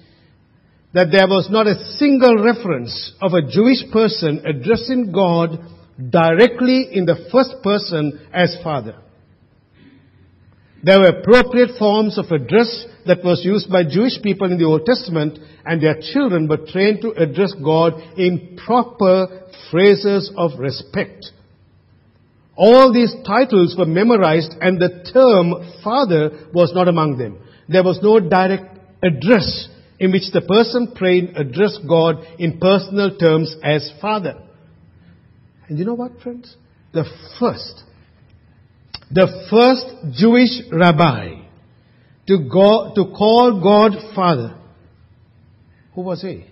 that 0.94 1.11
there 1.11 1.27
was 1.27 1.48
not 1.51 1.66
a 1.66 1.83
single 1.96 2.37
reference 2.37 3.12
of 3.20 3.33
a 3.33 3.42
Jewish 3.42 3.83
person 3.90 4.42
addressing 4.46 5.11
God 5.11 5.59
directly 6.11 6.88
in 6.92 7.07
the 7.07 7.29
first 7.33 7.62
person 7.62 8.20
as 8.33 8.57
Father. 8.62 8.96
There 10.82 10.98
were 10.98 11.20
appropriate 11.20 11.78
forms 11.78 12.18
of 12.18 12.26
address 12.32 12.86
that 13.06 13.22
was 13.24 13.44
used 13.44 13.70
by 13.70 13.84
Jewish 13.84 14.20
people 14.20 14.50
in 14.50 14.58
the 14.58 14.64
Old 14.64 14.84
Testament 14.84 15.38
and 15.64 15.80
their 15.80 16.00
children 16.12 16.48
were 16.48 16.66
trained 16.66 17.02
to 17.02 17.12
address 17.12 17.54
God 17.62 17.94
in 18.16 18.58
proper 18.64 19.46
phrases 19.70 20.32
of 20.36 20.58
respect. 20.58 21.30
All 22.56 22.92
these 22.92 23.14
titles 23.24 23.76
were 23.78 23.86
memorized 23.86 24.54
and 24.60 24.80
the 24.80 25.08
term 25.12 25.54
father 25.84 26.48
was 26.52 26.72
not 26.74 26.88
among 26.88 27.16
them. 27.16 27.38
There 27.68 27.84
was 27.84 28.00
no 28.02 28.18
direct 28.18 28.78
address 29.02 29.68
in 30.00 30.10
which 30.10 30.32
the 30.32 30.42
person 30.42 30.94
praying 30.96 31.34
addressed 31.36 31.80
God 31.88 32.16
in 32.38 32.58
personal 32.58 33.16
terms 33.16 33.54
as 33.62 33.90
father. 34.00 34.42
And 35.68 35.78
you 35.78 35.84
know 35.84 35.94
what, 35.94 36.20
friends? 36.20 36.56
The 36.92 37.04
first, 37.38 37.84
the 39.12 39.27
first 39.51 40.16
Jewish 40.18 40.62
rabbi 40.72 41.42
to 42.27 42.48
go, 42.51 42.92
to 42.94 43.12
call 43.16 43.61
God 43.62 43.92
Father, 44.14 44.57
who 45.94 46.01
was 46.03 46.22
he? 46.22 46.29
It 46.29 46.46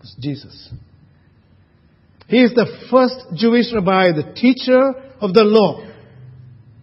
was 0.00 0.14
Jesus. 0.20 0.70
He 2.28 2.42
is 2.42 2.54
the 2.54 2.66
first 2.90 3.16
Jewish 3.34 3.72
rabbi, 3.74 4.12
the 4.12 4.32
teacher 4.34 4.92
of 5.20 5.34
the 5.34 5.44
law. 5.44 5.84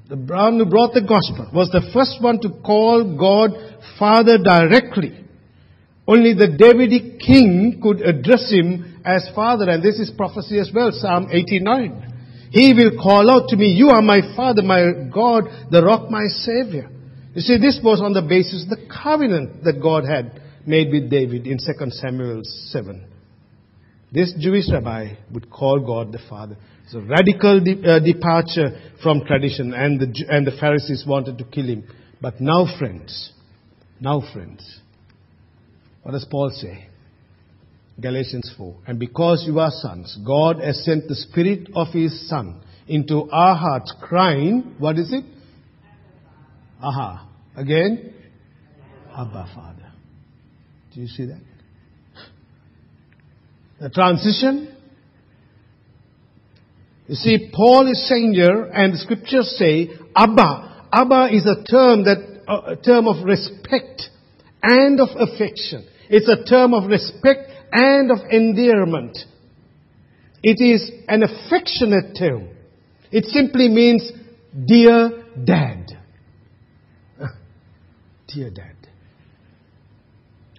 The 0.10 0.18
one 0.18 0.60
who 0.60 0.66
brought 0.66 0.94
the 0.94 1.02
gospel 1.02 1.50
was 1.54 1.70
the 1.70 1.90
first 1.94 2.22
one 2.22 2.40
to 2.42 2.50
call 2.64 3.18
God 3.18 3.52
Father 3.98 4.38
directly. 4.38 5.24
Only 6.08 6.34
the 6.34 6.48
Davidic 6.48 7.20
king 7.20 7.80
could 7.82 8.02
address 8.02 8.52
him 8.52 9.02
as 9.06 9.28
Father, 9.34 9.70
and 9.70 9.82
this 9.82 10.00
is 10.00 10.12
prophecy 10.12 10.60
as 10.60 10.72
well, 10.74 10.92
Psalm 10.92 11.30
89. 11.32 12.15
He 12.56 12.74
will 12.74 12.92
call 13.04 13.30
out 13.30 13.50
to 13.50 13.58
me, 13.58 13.66
You 13.66 13.90
are 13.90 14.02
my 14.02 14.22
Father, 14.34 14.62
my 14.62 15.10
God, 15.14 15.44
the 15.72 15.84
rock, 15.84 16.10
my 16.10 16.24
Savior. 16.28 16.90
You 17.34 17.42
see, 17.42 17.58
this 17.58 17.82
was 17.84 18.00
on 18.00 18.14
the 18.14 18.22
basis 18.22 18.64
of 18.64 18.70
the 18.70 18.88
covenant 18.88 19.66
that 19.66 19.82
God 19.82 20.06
had 20.06 20.42
made 20.66 20.90
with 20.90 21.10
David 21.10 21.48
in 21.48 21.58
2 21.58 21.92
Samuel 21.92 22.44
7. 22.44 23.06
This 24.10 24.34
Jewish 24.40 24.72
rabbi 24.72 25.16
would 25.34 25.52
call 25.52 25.82
God 25.86 26.14
the 26.14 26.20
Father. 26.30 26.56
It's 26.86 26.94
a 26.94 27.02
radical 27.02 27.60
de- 27.60 27.84
uh, 27.84 28.00
departure 28.00 28.94
from 29.04 29.26
tradition, 29.26 29.74
and 29.74 30.00
the, 30.00 30.26
and 30.30 30.48
the 30.48 30.56
Pharisees 30.58 31.04
wanted 31.06 31.38
to 31.40 31.44
kill 31.44 31.66
him. 31.66 31.84
But 32.22 32.40
now, 32.40 32.68
friends, 32.80 33.34
now, 34.00 34.24
friends, 34.32 34.80
what 36.04 36.14
does 36.14 36.26
Paul 36.32 36.52
say? 36.52 36.88
Galatians 38.00 38.54
4. 38.58 38.76
And 38.88 39.00
because 39.00 39.46
you 39.48 39.60
are 39.60 39.72
sons, 39.72 40.18
God 40.26 40.60
has 40.60 40.84
sent 40.84 41.08
the 41.08 41.16
Spirit 41.16 41.70
of 41.76 41.88
His 41.94 42.28
Son 42.28 42.62
into 42.88 43.30
our 43.32 43.56
hearts, 43.56 43.94
crying, 44.02 44.76
what 44.78 44.98
is 45.00 45.12
it? 45.14 45.24
Aha. 46.82 47.30
Again? 47.56 48.14
Abba, 49.16 49.50
Father. 49.56 49.92
Do 50.94 51.02
you 51.02 51.08
see 51.08 51.26
that? 51.26 51.42
The 53.80 53.90
transition. 53.90 54.76
You 57.08 57.16
see, 57.16 57.52
Paul 57.54 57.90
is 57.92 58.08
saying 58.08 58.34
here, 58.34 58.66
and 58.66 58.94
the 58.94 58.98
scriptures 58.98 59.56
say, 59.58 59.90
Abba. 60.16 60.88
Abba 60.92 61.30
is 61.32 61.46
a 61.46 61.64
term 61.64 62.04
that, 62.06 62.42
uh, 62.48 62.74
a 62.74 62.76
term 62.76 63.08
of 63.08 63.26
respect 63.26 64.04
and 64.62 65.00
of 65.00 65.10
affection. 65.16 65.88
It's 66.10 66.30
a 66.30 66.44
term 66.44 66.74
of 66.74 66.90
respect 66.90 67.52
and 67.72 68.12
of 68.12 68.20
endearment. 68.30 69.18
It 70.44 70.64
is 70.64 70.92
an 71.08 71.24
affectionate 71.24 72.16
term. 72.18 72.50
It 73.12 73.26
simply 73.26 73.70
means 73.70 74.12
dear 74.66 75.24
dad. 75.44 75.92
Dear 78.28 78.50
dad. 78.52 78.76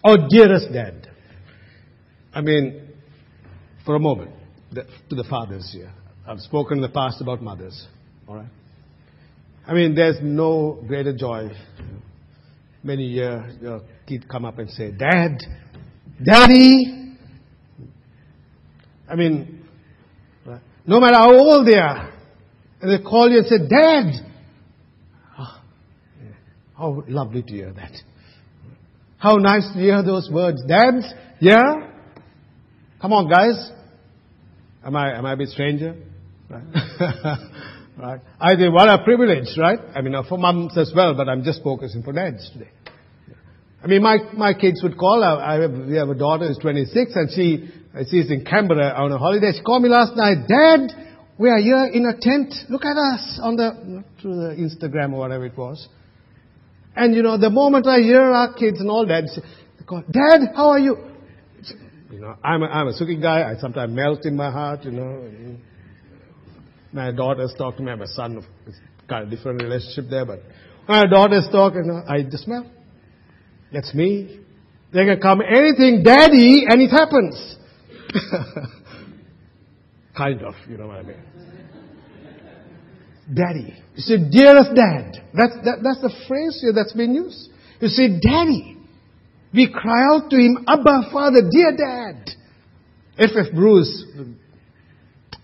Or 0.02 0.28
dearest 0.28 0.72
dad. 0.72 1.08
I 2.32 2.40
mean, 2.40 2.88
for 3.84 3.94
a 3.94 3.98
moment, 3.98 4.30
to 4.74 5.14
the 5.14 5.24
fathers 5.24 5.70
here. 5.72 5.92
I've 6.26 6.40
spoken 6.40 6.78
in 6.78 6.82
the 6.82 6.88
past 6.88 7.20
about 7.20 7.42
mothers. 7.42 7.86
Alright? 8.28 8.48
I 9.66 9.72
mean, 9.72 9.94
there's 9.94 10.16
no 10.22 10.82
greater 10.86 11.16
joy. 11.16 11.50
Many 12.82 13.04
years, 13.04 13.56
your 13.60 13.82
kid 14.06 14.28
come 14.28 14.44
up 14.44 14.58
and 14.58 14.70
say, 14.70 14.92
Dad, 14.92 15.42
Daddy. 16.22 16.95
I 19.08 19.14
mean, 19.14 19.64
no 20.86 21.00
matter 21.00 21.16
how 21.16 21.34
old 21.34 21.66
they 21.66 21.78
are, 21.78 22.12
and 22.80 22.92
they 22.92 23.02
call 23.02 23.30
you 23.30 23.38
and 23.38 23.46
say, 23.46 23.68
Dad. 23.68 24.12
Oh, 25.38 25.60
how 26.76 27.02
lovely 27.08 27.42
to 27.42 27.52
hear 27.52 27.72
that. 27.72 27.92
How 29.18 29.36
nice 29.36 29.66
to 29.72 29.78
hear 29.78 30.02
those 30.02 30.28
words. 30.30 30.62
Dad, 30.68 30.94
yeah? 31.40 31.62
Come 33.00 33.12
on, 33.12 33.28
guys. 33.28 33.72
Am 34.84 34.94
I, 34.94 35.16
am 35.16 35.26
I 35.26 35.32
a 35.32 35.36
bit 35.36 35.48
stranger? 35.48 35.96
Right? 36.48 36.62
right? 37.98 38.20
I 38.38 38.54
think 38.56 38.74
what 38.74 38.88
a 38.88 39.02
privilege, 39.02 39.48
right? 39.58 39.80
I 39.94 40.02
mean, 40.02 40.14
for 40.28 40.38
moms 40.38 40.76
as 40.76 40.92
well, 40.94 41.14
but 41.14 41.28
I'm 41.28 41.42
just 41.42 41.62
focusing 41.62 42.02
for 42.02 42.12
dads 42.12 42.48
today. 42.52 42.70
I 43.82 43.88
mean, 43.88 44.02
my, 44.02 44.18
my 44.34 44.54
kids 44.54 44.82
would 44.82 44.98
call. 44.98 45.24
I, 45.24 45.56
I 45.56 45.60
have, 45.62 45.72
we 45.72 45.96
have 45.96 46.08
a 46.08 46.14
daughter 46.14 46.46
who's 46.48 46.58
26 46.58 47.12
and 47.14 47.30
she, 47.34 47.70
she's 48.10 48.30
in 48.30 48.44
Canberra 48.44 48.94
on 48.96 49.12
a 49.12 49.18
holiday. 49.18 49.52
She 49.52 49.62
called 49.62 49.82
me 49.82 49.88
last 49.88 50.16
night, 50.16 50.46
Dad, 50.48 50.92
we 51.38 51.50
are 51.50 51.58
here 51.58 51.86
in 51.92 52.06
a 52.06 52.12
tent. 52.18 52.54
Look 52.68 52.84
at 52.84 52.96
us 52.96 53.38
on 53.42 53.56
the, 53.56 54.04
through 54.20 54.36
the 54.36 54.54
Instagram 54.56 55.12
or 55.12 55.18
whatever 55.18 55.46
it 55.46 55.56
was. 55.56 55.88
And 56.94 57.14
you 57.14 57.22
know, 57.22 57.38
the 57.38 57.50
moment 57.50 57.86
I 57.86 58.00
hear 58.00 58.22
our 58.22 58.54
kids 58.54 58.80
and 58.80 58.90
all 58.90 59.06
that, 59.06 59.24
they 59.78 59.84
call, 59.84 60.02
Dad, 60.10 60.40
how 60.54 60.70
are 60.70 60.78
you? 60.78 60.96
You 62.10 62.20
know, 62.20 62.36
I'm 62.42 62.62
a, 62.62 62.66
I'm 62.66 62.88
a 62.88 62.92
Suki 62.92 63.20
guy. 63.20 63.50
I 63.50 63.60
sometimes 63.60 63.92
melt 63.94 64.24
in 64.24 64.36
my 64.36 64.50
heart, 64.50 64.84
you 64.84 64.92
know. 64.92 65.56
My 66.92 67.12
daughters 67.12 67.52
talk 67.58 67.76
to 67.76 67.82
me. 67.82 67.88
I 67.88 67.90
have 67.90 68.00
a 68.00 68.08
son. 68.08 68.42
It's 68.66 68.78
got 69.08 69.24
a 69.24 69.26
different 69.26 69.62
relationship 69.62 70.06
there, 70.08 70.24
but 70.24 70.40
my 70.88 71.04
daughters 71.04 71.46
talk, 71.52 71.74
and 71.74 72.08
I 72.08 72.22
just 72.22 72.48
melt. 72.48 72.66
That's 73.72 73.92
me. 73.92 74.40
They 74.92 75.04
can 75.04 75.20
come 75.20 75.42
anything 75.42 76.02
daddy 76.02 76.64
and 76.66 76.80
it 76.80 76.88
happens. 76.88 77.56
kind 80.16 80.42
of, 80.42 80.54
you 80.68 80.76
know 80.76 80.88
what 80.88 80.98
I 80.98 81.02
mean. 81.02 81.22
Daddy. 83.32 83.74
You 83.96 84.02
see, 84.02 84.16
dearest 84.30 84.74
dad. 84.74 85.24
That's, 85.34 85.54
that, 85.64 85.78
that's 85.82 86.00
the 86.00 86.14
phrase 86.28 86.58
here 86.60 86.72
that's 86.72 86.92
been 86.92 87.14
used. 87.14 87.48
You 87.80 87.88
see, 87.88 88.20
daddy. 88.20 88.76
We 89.52 89.72
cry 89.72 90.04
out 90.12 90.30
to 90.30 90.36
him, 90.36 90.64
Abba, 90.68 91.10
Father, 91.12 91.40
dear 91.50 91.76
dad. 91.76 92.30
F.F. 93.18 93.54
Bruce, 93.54 94.04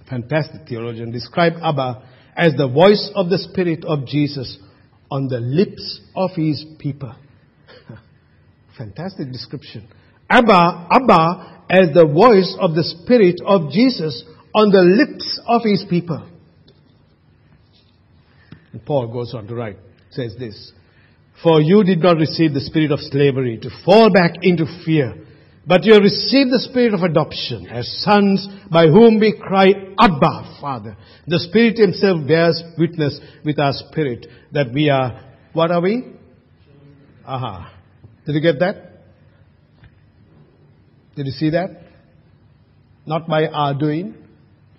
fantastic 0.09 0.69
theologian, 0.69 1.11
described 1.11 1.57
Abba 1.63 2.03
as 2.37 2.53
the 2.55 2.69
voice 2.69 3.11
of 3.15 3.31
the 3.31 3.39
Spirit 3.39 3.85
of 3.85 4.07
Jesus 4.07 4.59
on 5.11 5.29
the 5.29 5.41
lips 5.41 6.01
of 6.15 6.31
his 6.37 6.65
people. 6.79 7.15
Fantastic 8.79 9.33
description. 9.33 9.89
Abba, 10.33 10.89
Abba 10.91 11.65
as 11.69 11.93
the 11.93 12.07
voice 12.07 12.57
of 12.59 12.75
the 12.75 12.85
Spirit 12.85 13.41
of 13.45 13.71
Jesus 13.71 14.25
on 14.55 14.71
the 14.71 14.81
lips 14.81 15.41
of 15.47 15.63
his 15.63 15.85
people. 15.89 16.27
And 18.73 18.85
Paul 18.85 19.13
goes 19.13 19.35
on 19.35 19.47
to 19.49 19.55
write, 19.55 19.77
says 20.11 20.35
this, 20.39 20.73
For 21.43 21.61
you 21.61 21.85
did 21.85 22.03
not 22.03 22.17
receive 22.17 22.55
the 22.55 22.61
spirit 22.61 22.91
of 22.93 23.01
slavery 23.01 23.59
to 23.59 23.71
fall 23.85 24.11
back 24.11 24.33
into 24.43 24.65
fear, 24.87 25.15
but 25.67 25.85
you 25.85 25.93
have 25.93 26.03
received 26.03 26.51
the 26.51 26.67
spirit 26.71 26.95
of 26.95 27.03
adoption 27.03 27.67
as 27.69 27.87
sons 28.03 28.49
by 28.71 28.87
whom 28.87 29.21
we 29.21 29.39
cry, 29.39 29.69
Abba, 29.99 30.59
Father. 30.61 30.97
The 31.27 31.39
Spirit 31.39 31.77
Himself 31.77 32.27
bears 32.27 32.63
witness 32.79 33.21
with 33.45 33.59
our 33.59 33.73
spirit 33.73 34.27
that 34.53 34.73
we 34.73 34.89
are, 34.89 35.23
what 35.53 35.71
are 35.71 35.81
we? 35.81 36.15
Aha. 37.27 37.79
Did 38.27 38.35
you 38.35 38.41
get 38.41 38.59
that? 38.61 38.92
Did 41.17 41.27
you 41.27 41.33
see 41.33 41.51
that? 41.51 41.71
Not 43.07 43.27
by 43.29 43.47
our 43.47 43.75
doing, 43.75 44.15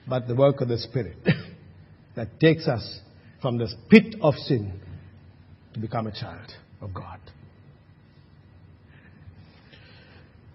but 0.07 0.27
the 0.27 0.35
work 0.35 0.61
of 0.61 0.67
the 0.67 0.77
Spirit 0.77 1.17
that 2.15 2.39
takes 2.39 2.67
us 2.67 2.99
from 3.41 3.57
the 3.57 3.67
pit 3.89 4.15
of 4.21 4.35
sin 4.35 4.79
to 5.73 5.79
become 5.79 6.07
a 6.07 6.11
child 6.11 6.51
of 6.81 6.93
God. 6.93 7.19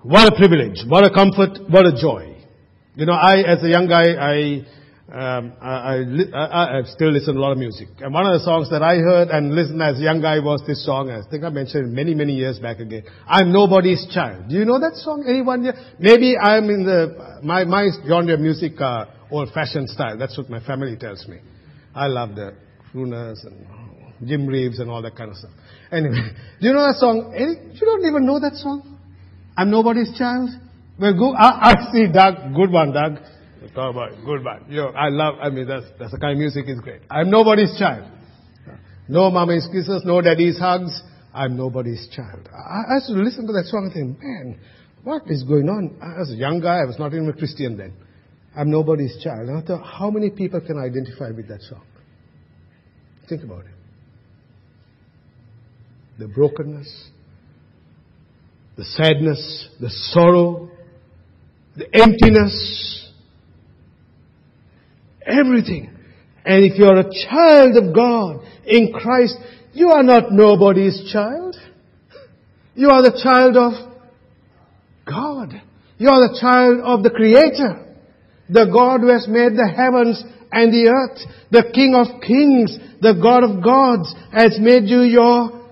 What 0.02 0.32
a 0.32 0.36
privilege, 0.36 0.84
what 0.86 1.04
a 1.04 1.10
comfort, 1.10 1.58
what 1.68 1.84
a 1.84 2.00
joy. 2.00 2.36
You 2.94 3.06
know, 3.06 3.12
I, 3.12 3.38
as 3.40 3.62
a 3.62 3.68
young 3.68 3.88
guy, 3.88 4.14
I 4.14 4.66
um, 5.10 5.54
I, 5.62 6.04
I, 6.34 6.78
I, 6.78 6.82
still 6.84 7.10
listen 7.10 7.32
to 7.32 7.40
a 7.40 7.42
lot 7.42 7.52
of 7.52 7.58
music. 7.58 7.88
And 8.00 8.12
one 8.12 8.26
of 8.26 8.38
the 8.38 8.44
songs 8.44 8.68
that 8.68 8.82
I 8.82 8.96
heard 8.96 9.28
and 9.28 9.54
listened 9.54 9.80
as 9.80 9.98
a 9.98 10.02
young 10.02 10.20
guy 10.20 10.38
was 10.38 10.62
this 10.66 10.84
song. 10.84 11.10
I 11.10 11.22
think 11.30 11.44
I 11.44 11.48
mentioned 11.48 11.94
many, 11.94 12.12
many 12.12 12.34
years 12.34 12.58
back 12.58 12.78
again. 12.78 13.04
I'm 13.26 13.50
nobody's 13.50 14.06
child. 14.12 14.50
Do 14.50 14.56
you 14.56 14.66
know 14.66 14.78
that 14.78 14.96
song? 14.96 15.24
Anyone 15.26 15.62
here? 15.62 15.72
Maybe 15.98 16.36
I'm 16.36 16.68
in 16.68 16.84
the, 16.84 17.40
my, 17.42 17.64
my 17.64 17.88
genre 18.06 18.34
of 18.34 18.40
music, 18.40 18.78
uh, 18.82 19.06
old 19.30 19.50
fashioned 19.54 19.88
style. 19.88 20.18
That's 20.18 20.36
what 20.36 20.50
my 20.50 20.60
family 20.60 20.94
tells 20.96 21.26
me. 21.26 21.38
I 21.94 22.08
love 22.08 22.34
the 22.34 22.52
crooners 22.92 23.46
and 23.46 24.28
Jim 24.28 24.46
Reeves 24.46 24.78
and 24.78 24.90
all 24.90 25.00
that 25.00 25.16
kind 25.16 25.30
of 25.30 25.38
stuff. 25.38 25.52
Anyway, 25.90 26.20
do 26.60 26.66
you 26.66 26.74
know 26.74 26.86
that 26.86 26.96
song? 26.98 27.32
You 27.32 27.80
don't 27.80 28.04
even 28.04 28.26
know 28.26 28.40
that 28.40 28.56
song? 28.56 28.98
I'm 29.56 29.70
nobody's 29.70 30.12
child? 30.18 30.50
Well, 31.00 31.16
go, 31.16 31.34
I, 31.34 31.70
I 31.70 31.92
see 31.92 32.12
Doug. 32.12 32.54
Good 32.54 32.70
one, 32.70 32.92
Doug. 32.92 33.18
Talk 33.74 33.94
about. 33.94 34.10
Good 34.24 34.42
man. 34.42 34.64
Yo, 34.68 34.86
I 34.86 35.08
love, 35.08 35.36
I 35.40 35.50
mean, 35.50 35.66
that's, 35.66 35.86
that's 35.98 36.12
the 36.12 36.18
kind 36.18 36.32
of 36.32 36.38
music 36.38 36.64
is 36.68 36.80
great. 36.80 37.02
I'm 37.10 37.30
nobody's 37.30 37.76
child. 37.78 38.10
No 39.08 39.30
mommy's 39.30 39.66
kisses, 39.72 40.02
no 40.04 40.20
daddy's 40.20 40.58
hugs. 40.58 41.02
I'm 41.32 41.56
nobody's 41.56 42.08
child. 42.14 42.48
I, 42.52 42.92
I 42.92 42.94
used 42.96 43.06
to 43.08 43.14
listen 43.14 43.46
to 43.46 43.52
that 43.52 43.64
song 43.66 43.84
and 43.84 43.92
think, 43.92 44.22
man, 44.22 44.60
what 45.04 45.22
is 45.26 45.44
going 45.44 45.68
on? 45.68 45.96
I 46.02 46.18
was 46.18 46.30
a 46.30 46.36
young 46.36 46.60
guy. 46.60 46.80
I 46.82 46.84
was 46.84 46.98
not 46.98 47.14
even 47.14 47.28
a 47.28 47.32
Christian 47.32 47.76
then. 47.76 47.94
I'm 48.56 48.70
nobody's 48.70 49.16
child. 49.22 49.48
And 49.48 49.58
I 49.58 49.62
thought, 49.62 49.84
how 49.84 50.10
many 50.10 50.30
people 50.30 50.60
can 50.60 50.78
identify 50.78 51.30
with 51.30 51.48
that 51.48 51.62
song? 51.62 51.82
Think 53.28 53.44
about 53.44 53.60
it. 53.60 53.72
The 56.18 56.28
brokenness, 56.28 57.10
the 58.76 58.84
sadness, 58.84 59.68
the 59.80 59.90
sorrow, 59.90 60.70
the 61.76 61.86
emptiness, 61.94 63.07
everything. 65.28 65.90
And 66.44 66.64
if 66.64 66.78
you're 66.78 66.98
a 66.98 67.10
child 67.28 67.76
of 67.76 67.94
God 67.94 68.40
in 68.66 68.92
Christ, 68.92 69.36
you 69.72 69.90
are 69.90 70.02
not 70.02 70.32
nobody's 70.32 71.10
child. 71.12 71.56
You 72.74 72.90
are 72.90 73.02
the 73.02 73.20
child 73.22 73.56
of 73.56 73.72
God. 75.04 75.60
You 75.98 76.08
are 76.08 76.28
the 76.28 76.38
child 76.40 76.80
of 76.82 77.02
the 77.02 77.10
Creator. 77.10 77.84
The 78.48 78.70
God 78.72 79.00
who 79.00 79.08
has 79.08 79.26
made 79.28 79.52
the 79.52 79.68
heavens 79.68 80.22
and 80.50 80.72
the 80.72 80.88
earth. 80.88 81.18
The 81.50 81.70
King 81.74 81.94
of 81.94 82.22
kings. 82.22 82.78
The 83.00 83.14
God 83.20 83.44
of 83.44 83.62
gods 83.62 84.14
has 84.32 84.58
made 84.60 84.88
you 84.88 85.02
your, 85.02 85.68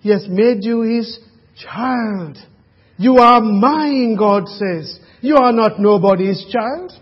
He 0.00 0.10
has 0.10 0.26
made 0.28 0.62
you 0.62 0.82
His 0.82 1.18
child. 1.56 2.36
You 2.96 3.16
are 3.16 3.40
mine, 3.40 4.16
God 4.16 4.46
says. 4.46 5.00
You 5.20 5.36
are 5.36 5.52
not 5.52 5.80
nobody's 5.80 6.44
child. 6.52 6.92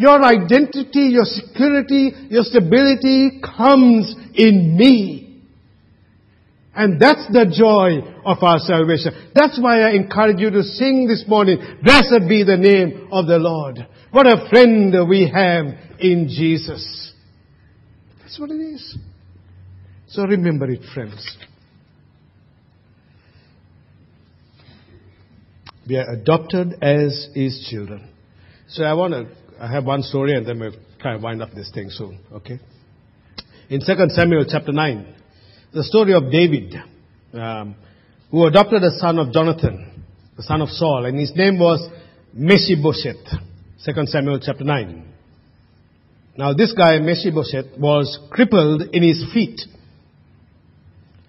Your 0.00 0.24
identity, 0.24 1.10
your 1.12 1.26
security, 1.26 2.12
your 2.30 2.44
stability 2.44 3.38
comes 3.42 4.16
in 4.34 4.74
me. 4.74 5.42
And 6.74 6.98
that's 6.98 7.26
the 7.30 7.44
joy 7.44 7.98
of 8.24 8.42
our 8.42 8.60
salvation. 8.60 9.30
That's 9.34 9.60
why 9.60 9.82
I 9.82 9.90
encourage 9.90 10.38
you 10.38 10.48
to 10.52 10.62
sing 10.62 11.06
this 11.06 11.24
morning, 11.28 11.58
Blessed 11.82 12.26
be 12.30 12.44
the 12.44 12.56
name 12.56 13.08
of 13.12 13.26
the 13.26 13.36
Lord. 13.36 13.86
What 14.10 14.26
a 14.26 14.48
friend 14.48 14.94
we 15.06 15.30
have 15.34 15.66
in 15.98 16.28
Jesus. 16.28 17.12
That's 18.22 18.40
what 18.40 18.50
it 18.50 18.54
is. 18.54 18.96
So 20.08 20.22
remember 20.22 20.70
it, 20.70 20.80
friends. 20.94 21.36
We 25.86 25.98
are 25.98 26.10
adopted 26.10 26.82
as 26.82 27.28
His 27.34 27.68
children. 27.70 28.08
So 28.70 28.84
I 28.84 28.94
want 28.94 29.12
to, 29.14 29.26
I 29.60 29.70
have 29.70 29.84
one 29.84 30.02
story 30.02 30.34
and 30.34 30.46
then 30.46 30.58
we'll 30.58 30.72
try 31.00 31.14
and 31.14 31.22
wind 31.22 31.42
up 31.42 31.52
this 31.52 31.70
thing 31.70 31.90
soon, 31.90 32.18
okay? 32.32 32.58
In 33.68 33.80
2 33.80 33.86
Samuel 34.08 34.46
chapter 34.48 34.72
9, 34.72 35.14
the 35.74 35.84
story 35.84 36.14
of 36.14 36.32
David, 36.32 36.76
um, 37.34 37.74
who 38.30 38.46
adopted 38.46 38.82
a 38.82 38.90
son 38.98 39.18
of 39.18 39.34
Jonathan, 39.34 40.02
the 40.38 40.42
son 40.42 40.62
of 40.62 40.70
Saul, 40.70 41.04
and 41.04 41.18
his 41.18 41.32
name 41.36 41.58
was 41.58 41.86
Mephibosheth. 42.32 43.38
2 43.84 44.06
Samuel 44.06 44.40
chapter 44.42 44.64
9. 44.64 45.04
Now 46.38 46.54
this 46.54 46.72
guy, 46.72 46.98
Mephibosheth, 46.98 47.78
was 47.78 48.18
crippled 48.30 48.82
in 48.94 49.02
his 49.02 49.22
feet. 49.34 49.60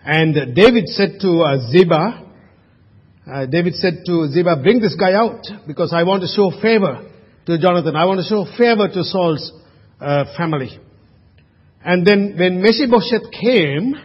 And 0.05 0.55
David 0.55 0.87
said 0.87 1.19
to 1.19 1.41
uh, 1.41 1.69
Ziba, 1.69 2.27
uh, 3.29 3.45
David 3.47 3.75
said 3.75 4.03
to 4.05 4.29
Ziba, 4.29 4.55
bring 4.63 4.79
this 4.79 4.95
guy 4.95 5.13
out 5.15 5.43
because 5.67 5.91
I 5.93 6.03
want 6.03 6.21
to 6.21 6.27
show 6.27 6.49
favor 6.61 7.10
to 7.45 7.57
Jonathan. 7.57 7.95
I 7.95 8.05
want 8.05 8.19
to 8.19 8.25
show 8.25 8.45
favor 8.57 8.87
to 8.87 9.03
Saul's 9.03 9.51
uh, 9.99 10.25
family. 10.37 10.79
And 11.83 12.05
then 12.05 12.35
when 12.37 12.61
Mephibosheth 12.61 13.31
came, 13.31 13.95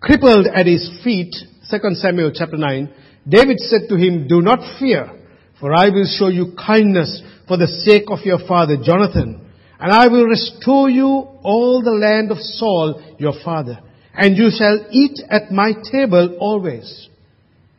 crippled 0.00 0.46
at 0.46 0.66
his 0.66 1.00
feet, 1.02 1.34
2 1.70 1.78
Samuel 1.94 2.32
chapter 2.34 2.56
9, 2.56 2.92
David 3.26 3.58
said 3.58 3.88
to 3.88 3.96
him, 3.96 4.28
do 4.28 4.42
not 4.42 4.78
fear, 4.78 5.10
for 5.58 5.72
I 5.72 5.88
will 5.88 6.06
show 6.06 6.28
you 6.28 6.54
kindness 6.54 7.22
for 7.48 7.56
the 7.56 7.66
sake 7.66 8.04
of 8.08 8.18
your 8.24 8.46
father 8.46 8.76
Jonathan, 8.82 9.50
and 9.80 9.92
I 9.92 10.08
will 10.08 10.24
restore 10.24 10.90
you 10.90 11.08
all 11.42 11.82
the 11.82 11.90
land 11.90 12.30
of 12.30 12.38
Saul 12.38 13.16
your 13.18 13.32
father, 13.42 13.80
and 14.12 14.36
you 14.36 14.50
shall 14.50 14.86
eat 14.90 15.20
at 15.30 15.50
my 15.50 15.72
table 15.90 16.36
always. 16.38 17.08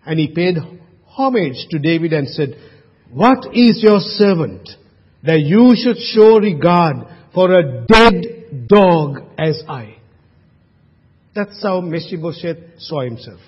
And 0.06 0.20
he 0.20 0.34
paid 0.34 0.58
homage 1.06 1.68
to 1.70 1.80
David 1.80 2.14
and 2.14 2.28
said, 2.28 2.56
What 3.12 3.56
is 3.56 3.82
your 3.82 4.00
servant 4.00 4.70
that 5.26 5.42
you 5.42 5.76
should 5.76 5.98
show 5.98 6.38
regard 6.38 7.08
for 7.34 7.52
a 7.52 7.86
dead 7.86 8.68
dog 8.68 9.20
as 9.38 9.62
I? 9.68 9.98
That's 11.34 11.62
how 11.62 11.82
Mephibosheth 11.82 12.80
saw 12.80 13.02
himself. 13.02 13.40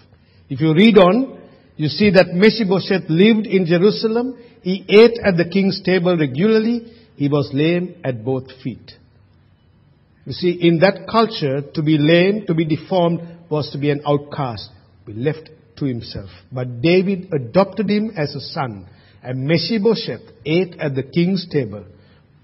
If 0.50 0.60
you 0.60 0.74
read 0.74 0.98
on, 0.98 1.40
you 1.78 1.88
see 1.88 2.10
that 2.12 2.34
Mephibosheth 2.34 3.10
lived 3.10 3.48
in 3.48 3.66
Jerusalem. 3.66 4.38
He 4.62 4.84
ate 4.90 5.20
at 5.24 5.38
the 5.38 5.48
king's 5.50 5.82
table 5.84 6.18
regularly. 6.18 6.92
He 7.16 7.30
was 7.30 7.50
lame 7.54 7.96
at 8.04 8.26
both 8.26 8.46
feet. 8.64 8.92
You 10.26 10.34
see, 10.34 10.52
in 10.60 10.80
that 10.80 11.08
culture, 11.10 11.62
to 11.74 11.82
be 11.82 11.98
lame, 11.98 12.46
to 12.48 12.54
be 12.54 12.66
deformed, 12.66 13.22
was 13.50 13.70
to 13.72 13.78
be 13.78 13.90
an 13.90 14.02
outcast, 14.06 14.70
be 15.06 15.14
left 15.14 15.50
to 15.78 15.86
himself. 15.86 16.30
But 16.52 16.82
David 16.82 17.30
adopted 17.34 17.90
him 17.90 18.12
as 18.18 18.36
a 18.36 18.42
son, 18.42 18.90
and 19.28 19.46
Mephibosheth 19.46 20.22
ate 20.46 20.80
at 20.80 20.96
the 20.96 21.04
king's 21.04 21.46
table. 21.52 21.84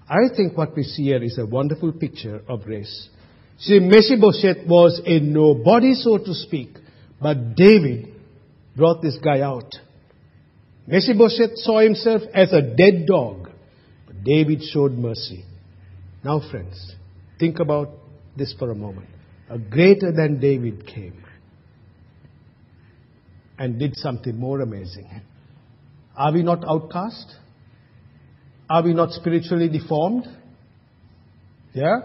I 0.06 0.28
think 0.36 0.54
what 0.54 0.76
we 0.76 0.82
see 0.82 1.04
here 1.04 1.22
is 1.22 1.38
a 1.38 1.46
wonderful 1.46 1.92
picture 1.92 2.42
of 2.46 2.64
grace. 2.64 3.08
See, 3.58 3.78
Mephibosheth 3.80 4.68
was 4.68 5.00
a 5.06 5.18
nobody, 5.18 5.94
so 5.94 6.18
to 6.18 6.34
speak, 6.34 6.76
but 7.22 7.54
David 7.56 8.14
brought 8.76 9.00
this 9.00 9.16
guy 9.16 9.40
out. 9.40 9.74
Mephibosheth 10.86 11.56
saw 11.56 11.80
himself 11.80 12.20
as 12.34 12.52
a 12.52 12.60
dead 12.60 13.06
dog, 13.06 13.48
but 14.06 14.22
David 14.22 14.60
showed 14.62 14.92
mercy. 14.92 15.42
Now, 16.22 16.42
friends, 16.50 16.96
think 17.40 17.60
about 17.60 17.92
this 18.36 18.54
for 18.58 18.70
a 18.70 18.74
moment. 18.74 19.08
A 19.48 19.58
greater 19.58 20.12
than 20.12 20.38
David 20.38 20.86
came 20.86 21.24
and 23.58 23.78
did 23.78 23.96
something 23.96 24.36
more 24.36 24.60
amazing. 24.60 25.08
Are 26.16 26.32
we 26.32 26.42
not 26.42 26.64
outcast? 26.68 27.34
Are 28.70 28.82
we 28.82 28.94
not 28.94 29.10
spiritually 29.12 29.68
deformed? 29.68 30.26
Yeah? 31.72 32.00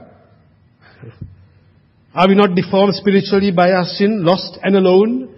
Are 2.14 2.28
we 2.28 2.36
not 2.36 2.56
deformed 2.56 2.96
spiritually 2.96 3.52
by 3.52 3.72
our 3.72 3.86
sin, 3.86 4.26
lost 4.26 4.58
and 4.64 4.76
alone? 4.76 5.36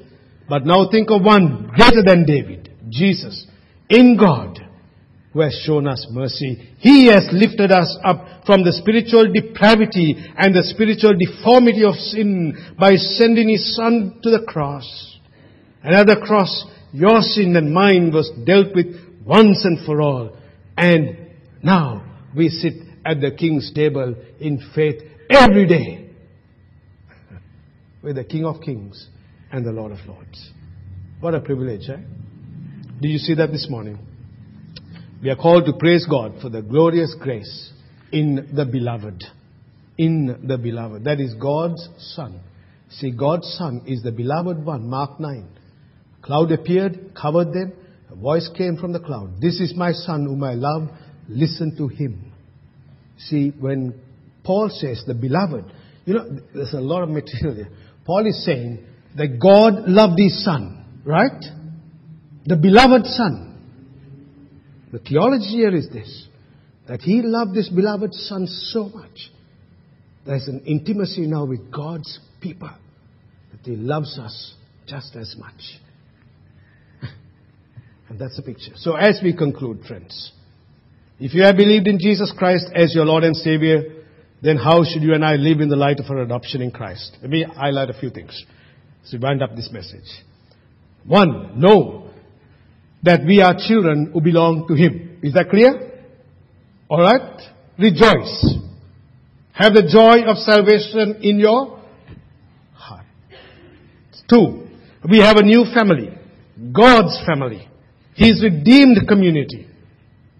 But 0.47 0.65
now 0.65 0.89
think 0.89 1.09
of 1.11 1.21
one 1.21 1.69
greater 1.75 2.01
than 2.03 2.25
David, 2.25 2.73
Jesus, 2.89 3.45
in 3.89 4.17
God, 4.17 4.59
who 5.33 5.41
has 5.41 5.53
shown 5.65 5.87
us 5.87 6.07
mercy. 6.09 6.69
He 6.79 7.07
has 7.07 7.27
lifted 7.31 7.71
us 7.71 7.97
up 8.03 8.45
from 8.45 8.63
the 8.63 8.73
spiritual 8.73 9.31
depravity 9.31 10.15
and 10.37 10.55
the 10.55 10.63
spiritual 10.63 11.13
deformity 11.17 11.83
of 11.83 11.95
sin 11.95 12.75
by 12.79 12.95
sending 12.95 13.49
His 13.49 13.75
Son 13.75 14.19
to 14.23 14.29
the 14.29 14.43
cross. 14.47 15.19
And 15.83 15.95
at 15.95 16.07
the 16.07 16.21
cross, 16.25 16.65
your 16.93 17.21
sin 17.21 17.55
and 17.55 17.73
mine 17.73 18.11
was 18.13 18.31
dealt 18.45 18.75
with 18.75 18.95
once 19.25 19.63
and 19.63 19.85
for 19.85 20.01
all. 20.01 20.35
And 20.77 21.17
now 21.63 22.03
we 22.35 22.49
sit 22.49 22.73
at 23.05 23.21
the 23.21 23.31
King's 23.31 23.71
table 23.73 24.15
in 24.39 24.59
faith 24.75 25.01
every 25.29 25.67
day 25.67 26.09
with 28.03 28.15
the 28.15 28.23
King 28.23 28.45
of 28.45 28.61
Kings 28.61 29.07
and 29.51 29.65
the 29.65 29.71
Lord 29.71 29.91
of 29.91 29.99
Lords. 30.07 30.51
What 31.19 31.35
a 31.35 31.39
privilege, 31.39 31.89
eh? 31.89 32.01
Did 32.99 33.09
you 33.09 33.17
see 33.17 33.35
that 33.35 33.51
this 33.51 33.67
morning? 33.69 33.99
We 35.21 35.29
are 35.29 35.35
called 35.35 35.65
to 35.65 35.73
praise 35.73 36.05
God 36.09 36.35
for 36.41 36.49
the 36.49 36.61
glorious 36.61 37.15
grace 37.19 37.71
in 38.11 38.49
the 38.53 38.65
beloved. 38.65 39.23
In 39.97 40.47
the 40.47 40.57
beloved. 40.57 41.03
That 41.03 41.19
is 41.19 41.35
God's 41.35 41.87
Son. 42.15 42.41
See, 42.89 43.11
God's 43.11 43.47
Son 43.57 43.83
is 43.85 44.01
the 44.03 44.11
beloved 44.11 44.65
one, 44.65 44.89
Mark 44.89 45.19
9. 45.19 45.47
Cloud 46.21 46.51
appeared, 46.51 47.13
covered 47.19 47.53
them. 47.53 47.73
A 48.09 48.15
voice 48.15 48.49
came 48.57 48.77
from 48.77 48.93
the 48.93 48.99
cloud. 48.99 49.41
This 49.41 49.59
is 49.59 49.73
my 49.75 49.91
son 49.91 50.25
whom 50.25 50.43
I 50.43 50.53
love. 50.53 50.89
Listen 51.27 51.75
to 51.77 51.87
him. 51.87 52.31
See, 53.17 53.51
when 53.59 53.99
Paul 54.43 54.69
says 54.69 55.03
the 55.07 55.13
beloved, 55.13 55.65
you 56.05 56.15
know, 56.15 56.39
there's 56.53 56.73
a 56.73 56.81
lot 56.81 57.03
of 57.03 57.09
material 57.09 57.55
there. 57.55 57.69
Paul 58.05 58.25
is 58.27 58.43
saying 58.45 58.85
that 59.15 59.39
God 59.39 59.87
loved 59.87 60.19
his 60.19 60.43
son, 60.43 61.01
right? 61.05 61.43
The 62.45 62.55
beloved 62.55 63.05
son. 63.05 63.47
The 64.91 64.99
theology 64.99 65.45
here 65.45 65.73
is 65.73 65.89
this, 65.89 66.27
that 66.87 67.01
he 67.01 67.21
loved 67.21 67.53
this 67.53 67.69
beloved 67.69 68.13
son 68.13 68.47
so 68.47 68.89
much. 68.89 69.31
There's 70.25 70.47
an 70.47 70.63
intimacy 70.65 71.21
now 71.27 71.45
with 71.45 71.71
God's 71.71 72.19
people, 72.41 72.71
that 73.51 73.61
he 73.63 73.75
loves 73.75 74.19
us 74.19 74.55
just 74.87 75.15
as 75.15 75.35
much. 75.37 75.79
And 78.11 78.19
that's 78.19 78.35
the 78.35 78.41
picture. 78.41 78.73
So 78.75 78.97
as 78.97 79.21
we 79.23 79.33
conclude, 79.33 79.85
friends, 79.87 80.33
if 81.17 81.33
you 81.33 81.43
have 81.43 81.55
believed 81.55 81.87
in 81.87 81.97
Jesus 81.97 82.33
Christ 82.37 82.65
as 82.75 82.93
your 82.93 83.05
Lord 83.05 83.23
and 83.23 83.33
Savior, 83.37 84.03
then 84.41 84.57
how 84.57 84.83
should 84.83 85.01
you 85.01 85.13
and 85.13 85.23
I 85.23 85.35
live 85.35 85.61
in 85.61 85.69
the 85.69 85.77
light 85.77 85.97
of 86.01 86.07
our 86.09 86.17
adoption 86.17 86.61
in 86.61 86.71
Christ? 86.71 87.15
Let 87.21 87.31
me 87.31 87.43
highlight 87.43 87.89
a 87.89 87.93
few 87.93 88.09
things 88.09 88.43
as 89.05 89.13
we 89.13 89.19
wind 89.19 89.41
up 89.41 89.55
this 89.55 89.69
message. 89.71 90.03
One, 91.05 91.57
know 91.57 92.09
that 93.03 93.21
we 93.25 93.41
are 93.41 93.55
children 93.57 94.11
who 94.13 94.19
belong 94.19 94.67
to 94.67 94.73
Him. 94.73 95.21
Is 95.23 95.33
that 95.35 95.49
clear? 95.49 96.03
Alright? 96.89 97.41
Rejoice. 97.79 98.57
Have 99.53 99.73
the 99.73 99.87
joy 99.89 100.29
of 100.29 100.35
salvation 100.35 101.21
in 101.21 101.39
your 101.39 101.79
heart. 102.73 103.05
Two, 104.29 104.67
we 105.09 105.19
have 105.19 105.37
a 105.37 105.43
new 105.43 105.63
family. 105.73 106.09
God's 106.73 107.17
family. 107.25 107.69
His 108.15 108.43
redeemed 108.43 109.07
community. 109.07 109.67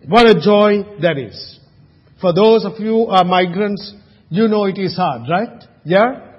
What 0.07 0.28
a 0.28 0.39
joy 0.39 0.84
that 1.01 1.17
is. 1.17 1.59
For 2.19 2.34
those 2.34 2.65
of 2.65 2.80
you 2.80 2.91
who 2.91 3.07
are 3.07 3.24
migrants, 3.24 3.93
you 4.30 4.47
know 4.47 4.65
it 4.65 4.78
is 4.78 4.95
hard, 4.95 5.30
right? 5.30 5.63
Yeah? 5.84 6.32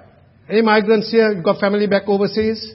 Any 0.49 0.61
migrants 0.61 1.11
here? 1.11 1.31
You 1.31 1.41
got 1.41 1.59
family 1.59 1.87
back 1.87 2.03
overseas? 2.07 2.73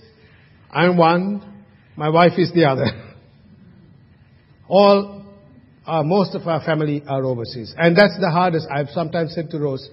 I'm 0.71 0.97
one. 0.97 1.65
My 1.97 2.09
wife 2.09 2.33
is 2.39 2.53
the 2.53 2.65
other. 2.65 2.87
All, 4.69 5.25
uh, 5.87 6.03
most 6.03 6.35
of 6.35 6.47
our 6.47 6.63
family 6.65 7.03
are 7.07 7.25
overseas. 7.25 7.75
And 7.77 7.97
that's 7.97 8.19
the 8.21 8.31
hardest. 8.31 8.67
I've 8.71 8.89
sometimes 8.91 9.35
said 9.35 9.51
to 9.51 9.59
Rose, 9.59 9.89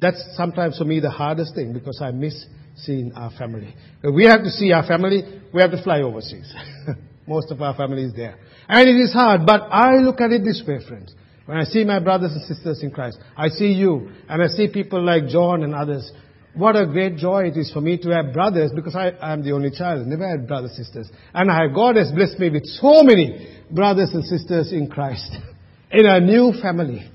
that's 0.00 0.22
sometimes 0.34 0.78
for 0.78 0.84
me 0.84 1.00
the 1.00 1.10
hardest 1.10 1.54
thing 1.54 1.72
because 1.72 2.00
I 2.02 2.10
miss 2.10 2.46
seeing 2.76 3.12
our 3.14 3.30
family. 3.30 3.74
We 4.02 4.24
have 4.24 4.42
to 4.42 4.50
see 4.50 4.72
our 4.72 4.86
family, 4.86 5.22
we 5.52 5.60
have 5.60 5.70
to 5.72 5.82
fly 5.82 6.00
overseas. 6.00 6.52
Most 7.26 7.50
of 7.50 7.60
our 7.62 7.74
family 7.74 8.04
is 8.04 8.14
there. 8.14 8.38
And 8.68 8.88
it 8.88 8.96
is 8.96 9.12
hard, 9.12 9.46
but 9.46 9.62
I 9.70 9.96
look 9.96 10.20
at 10.20 10.30
it 10.32 10.42
this 10.44 10.62
way, 10.66 10.78
friends. 10.86 11.14
When 11.46 11.58
I 11.58 11.64
see 11.64 11.84
my 11.84 11.98
brothers 11.98 12.32
and 12.32 12.42
sisters 12.42 12.82
in 12.82 12.90
Christ, 12.90 13.18
I 13.36 13.48
see 13.48 13.72
you, 13.72 14.10
and 14.28 14.42
I 14.42 14.46
see 14.46 14.68
people 14.68 15.02
like 15.02 15.26
John 15.26 15.62
and 15.64 15.74
others. 15.74 16.10
What 16.54 16.76
a 16.76 16.86
great 16.86 17.16
joy 17.16 17.48
it 17.48 17.56
is 17.56 17.72
for 17.72 17.80
me 17.80 17.98
to 17.98 18.10
have 18.10 18.32
brothers 18.32 18.70
because 18.74 18.94
I 18.94 19.12
am 19.20 19.42
the 19.42 19.52
only 19.52 19.70
child. 19.70 20.06
I 20.06 20.08
never 20.08 20.28
had 20.28 20.46
brothers 20.46 20.76
and 20.76 20.86
sisters. 20.86 21.10
And 21.34 21.50
I, 21.50 21.66
God 21.72 21.96
has 21.96 22.10
blessed 22.12 22.38
me 22.38 22.50
with 22.50 22.66
so 22.66 23.02
many 23.02 23.48
brothers 23.70 24.10
and 24.12 24.24
sisters 24.24 24.72
in 24.72 24.88
Christ 24.88 25.36
in 25.90 26.06
a 26.06 26.20
new 26.20 26.52
family. 26.60 27.10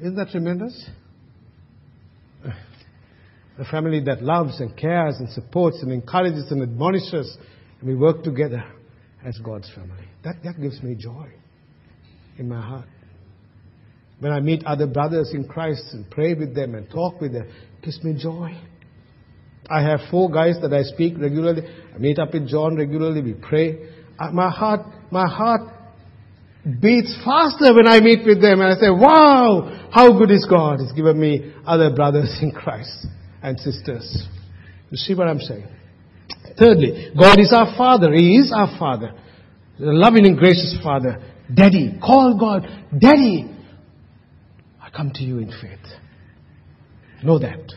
Isn't 0.00 0.16
that 0.16 0.28
tremendous? 0.30 0.88
A 3.58 3.64
family 3.64 4.00
that 4.04 4.22
loves 4.22 4.60
and 4.60 4.76
cares 4.76 5.16
and 5.18 5.30
supports 5.30 5.82
and 5.82 5.90
encourages 5.90 6.50
and 6.50 6.62
admonishes. 6.62 7.38
And 7.80 7.88
we 7.88 7.96
work 7.96 8.22
together 8.22 8.64
as 9.26 9.36
God's 9.38 9.68
family. 9.74 10.06
That, 10.22 10.36
that 10.44 10.60
gives 10.60 10.80
me 10.82 10.94
joy 10.94 11.26
in 12.38 12.48
my 12.48 12.60
heart. 12.60 12.86
When 14.20 14.32
I 14.32 14.40
meet 14.40 14.64
other 14.64 14.86
brothers 14.86 15.32
in 15.34 15.46
Christ 15.46 15.82
and 15.92 16.08
pray 16.10 16.32
with 16.34 16.54
them 16.54 16.74
and 16.74 16.88
talk 16.88 17.20
with 17.20 17.32
them, 17.32 17.42
it 17.42 17.84
gives 17.84 18.02
me 18.02 18.16
joy. 18.18 18.56
I 19.68 19.82
have 19.82 20.00
four 20.10 20.30
guys 20.30 20.54
that 20.62 20.72
I 20.72 20.82
speak 20.82 21.14
regularly. 21.18 21.62
I 21.94 21.98
meet 21.98 22.20
up 22.20 22.32
with 22.32 22.48
John 22.48 22.76
regularly. 22.76 23.20
We 23.20 23.34
pray. 23.34 23.90
Uh, 24.18 24.30
my 24.30 24.48
heart, 24.48 24.86
my 25.10 25.26
heart 25.28 25.72
beats 26.80 27.14
faster 27.24 27.74
when 27.74 27.88
I 27.88 27.98
meet 28.00 28.24
with 28.24 28.40
them 28.40 28.60
and 28.60 28.72
I 28.72 28.80
say, 28.80 28.90
wow, 28.90 29.88
how 29.92 30.16
good 30.16 30.30
is 30.30 30.46
God? 30.48 30.78
He's 30.80 30.92
given 30.92 31.18
me 31.18 31.52
other 31.66 31.92
brothers 31.92 32.38
in 32.42 32.52
Christ 32.52 33.06
and 33.42 33.58
sisters. 33.58 34.28
You 34.90 34.96
see 34.96 35.14
what 35.14 35.26
I'm 35.26 35.40
saying? 35.40 35.66
Thirdly, 36.58 37.12
God 37.18 37.38
is 37.38 37.52
our 37.52 37.76
Father. 37.76 38.12
He 38.12 38.36
is 38.36 38.52
our 38.54 38.78
Father. 38.78 39.12
The 39.78 39.92
loving 39.92 40.26
and 40.26 40.38
gracious 40.38 40.76
Father. 40.82 41.22
Daddy. 41.54 41.98
Call 42.00 42.36
God 42.38 42.66
Daddy. 42.98 43.50
I 44.80 44.90
come 44.90 45.10
to 45.14 45.22
you 45.22 45.38
in 45.38 45.50
faith. 45.50 45.84
Know 47.22 47.38
that. 47.38 47.72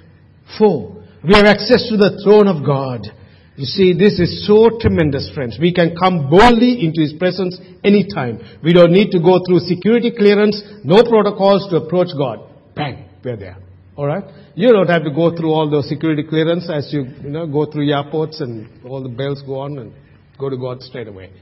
Four, 0.57 1.03
we 1.23 1.33
have 1.33 1.45
access 1.45 1.87
to 1.89 1.97
the 1.97 2.21
throne 2.23 2.47
of 2.47 2.65
God. 2.65 3.07
You 3.55 3.65
see, 3.65 3.93
this 3.93 4.19
is 4.19 4.47
so 4.47 4.69
tremendous, 4.79 5.29
friends. 5.35 5.57
We 5.59 5.73
can 5.73 5.93
come 5.93 6.29
boldly 6.29 6.85
into 6.85 7.01
His 7.01 7.13
presence 7.13 7.59
anytime. 7.83 8.39
We 8.63 8.71
don't 8.71 8.93
need 8.93 9.11
to 9.11 9.19
go 9.19 9.41
through 9.45 9.59
security 9.59 10.11
clearance, 10.17 10.63
no 10.85 11.03
protocols 11.03 11.67
to 11.69 11.77
approach 11.77 12.07
God. 12.17 12.39
Bang, 12.73 13.09
we're 13.23 13.35
there. 13.35 13.57
Alright? 13.99 14.23
You 14.55 14.69
don't 14.69 14.87
have 14.87 15.03
to 15.03 15.11
go 15.11 15.35
through 15.35 15.51
all 15.51 15.69
those 15.69 15.89
security 15.89 16.23
clearance 16.23 16.69
as 16.73 16.87
you, 16.93 17.03
you 17.21 17.29
know, 17.29 17.45
go 17.45 17.69
through 17.69 17.91
airports 17.91 18.39
and 18.39 18.85
all 18.85 19.03
the 19.03 19.09
bells 19.09 19.43
go 19.45 19.59
on 19.59 19.77
and 19.77 19.93
go 20.37 20.49
to 20.49 20.55
God 20.55 20.81
straight 20.81 21.09
away. 21.09 21.33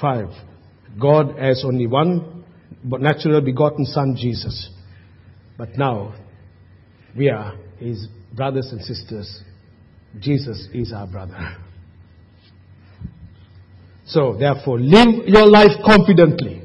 Five, 0.00 0.28
God 1.00 1.36
has 1.36 1.64
only 1.66 1.88
one 1.88 2.44
natural 2.84 3.40
begotten 3.40 3.86
Son, 3.86 4.16
Jesus. 4.16 4.70
But 5.58 5.76
now, 5.76 6.14
we 7.16 7.28
are 7.28 7.56
His 7.78 8.06
brothers 8.32 8.68
and 8.70 8.80
sisters. 8.80 9.42
Jesus 10.20 10.68
is 10.72 10.92
our 10.92 11.08
brother. 11.08 11.56
So, 14.06 14.36
therefore, 14.38 14.78
live 14.78 15.26
your 15.26 15.48
life 15.48 15.72
confidently. 15.84 16.62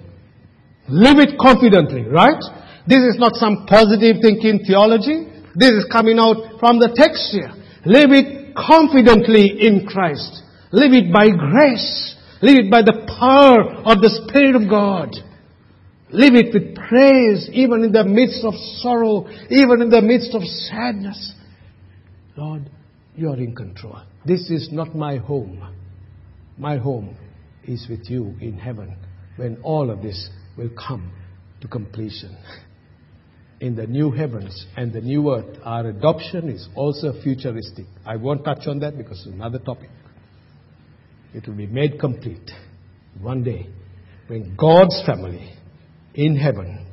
Live 0.87 1.17
it 1.17 1.39
confidently, 1.39 2.03
right? 2.03 2.43
This 2.89 3.13
is 3.13 3.19
not 3.19 3.35
some 3.35 3.67
positive 3.67 4.17
thinking 4.19 4.65
theology. 4.65 5.29
This 5.53 5.77
is 5.77 5.85
coming 5.91 6.17
out 6.17 6.59
from 6.59 6.79
the 6.79 6.89
text 6.97 7.29
here. 7.31 7.53
Live 7.85 8.09
it 8.09 8.55
confidently 8.55 9.61
in 9.61 9.85
Christ. 9.85 10.41
Live 10.71 10.93
it 10.93 11.13
by 11.13 11.29
grace. 11.29 12.15
Live 12.41 12.65
it 12.65 12.71
by 12.71 12.81
the 12.81 13.05
power 13.19 13.61
of 13.85 14.01
the 14.01 14.09
Spirit 14.25 14.55
of 14.55 14.67
God. 14.67 15.13
Live 16.09 16.33
it 16.33 16.51
with 16.51 16.75
praise, 16.75 17.47
even 17.53 17.83
in 17.83 17.91
the 17.91 18.03
midst 18.03 18.43
of 18.43 18.55
sorrow, 18.81 19.27
even 19.51 19.83
in 19.83 19.91
the 19.91 20.01
midst 20.01 20.33
of 20.33 20.41
sadness. 20.41 21.35
Lord, 22.35 22.71
you 23.15 23.29
are 23.29 23.37
in 23.37 23.55
control. 23.55 24.01
This 24.25 24.49
is 24.49 24.69
not 24.71 24.95
my 24.95 25.17
home. 25.17 25.61
My 26.57 26.77
home 26.77 27.15
is 27.65 27.85
with 27.87 28.09
you 28.09 28.35
in 28.41 28.57
heaven 28.57 28.97
when 29.35 29.59
all 29.61 29.91
of 29.91 30.01
this 30.01 30.29
will 30.57 30.71
come 30.71 31.11
to 31.61 31.67
completion. 31.67 32.35
In 33.61 33.75
the 33.75 33.87
new 33.87 34.11
heavens 34.11 34.65
and 34.77 34.93
the 34.93 35.01
new 35.01 35.33
earth, 35.33 35.57
our 35.63 35.87
adoption 35.87 36.49
is 36.49 36.67
also 36.75 37.13
futuristic. 37.21 37.85
I 38.05 38.15
won't 38.15 38.45
touch 38.45 38.67
on 38.67 38.79
that 38.79 38.97
because 38.97 39.19
it's 39.25 39.35
another 39.35 39.59
topic. 39.59 39.89
It 41.33 41.45
will 41.47 41.55
be 41.55 41.67
made 41.67 41.99
complete 41.99 42.51
one 43.21 43.43
day 43.43 43.67
when 44.27 44.55
God's 44.55 45.03
family 45.05 45.53
in 46.13 46.37
heaven, 46.37 46.85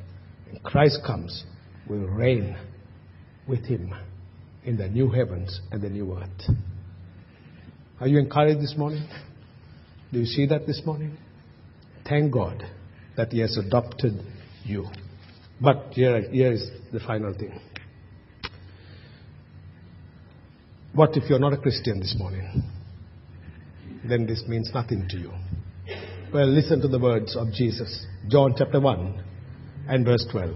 when 0.45 0.61
Christ 0.61 0.99
comes, 1.05 1.45
will 1.89 2.07
reign 2.07 2.57
with 3.47 3.65
him 3.65 3.93
in 4.65 4.75
the 4.75 4.89
new 4.89 5.09
heavens 5.09 5.61
and 5.71 5.81
the 5.81 5.89
new 5.89 6.17
earth. 6.17 6.55
Are 8.01 8.07
you 8.07 8.19
encouraged 8.19 8.59
this 8.59 8.75
morning? 8.77 9.07
Do 10.11 10.19
you 10.19 10.25
see 10.25 10.45
that 10.47 10.67
this 10.67 10.81
morning? 10.85 11.17
Thank 12.07 12.33
God 12.33 12.63
that 13.15 13.31
He 13.31 13.39
has 13.39 13.57
adopted 13.57 14.21
you. 14.63 14.85
But 15.59 15.87
here, 15.91 16.21
here 16.29 16.51
is 16.51 16.69
the 16.93 16.99
final 16.99 17.33
thing. 17.33 17.59
What 20.93 21.15
if 21.17 21.29
you're 21.29 21.39
not 21.39 21.53
a 21.53 21.57
Christian 21.57 21.99
this 21.99 22.15
morning? 22.17 22.63
Then 24.07 24.25
this 24.25 24.43
means 24.47 24.71
nothing 24.73 25.07
to 25.09 25.17
you. 25.17 25.31
Well, 26.33 26.47
listen 26.47 26.81
to 26.81 26.87
the 26.87 26.99
words 26.99 27.35
of 27.35 27.51
Jesus. 27.53 28.05
John 28.27 28.53
chapter 28.57 28.79
1 28.79 29.23
and 29.89 30.05
verse 30.05 30.25
12. 30.31 30.55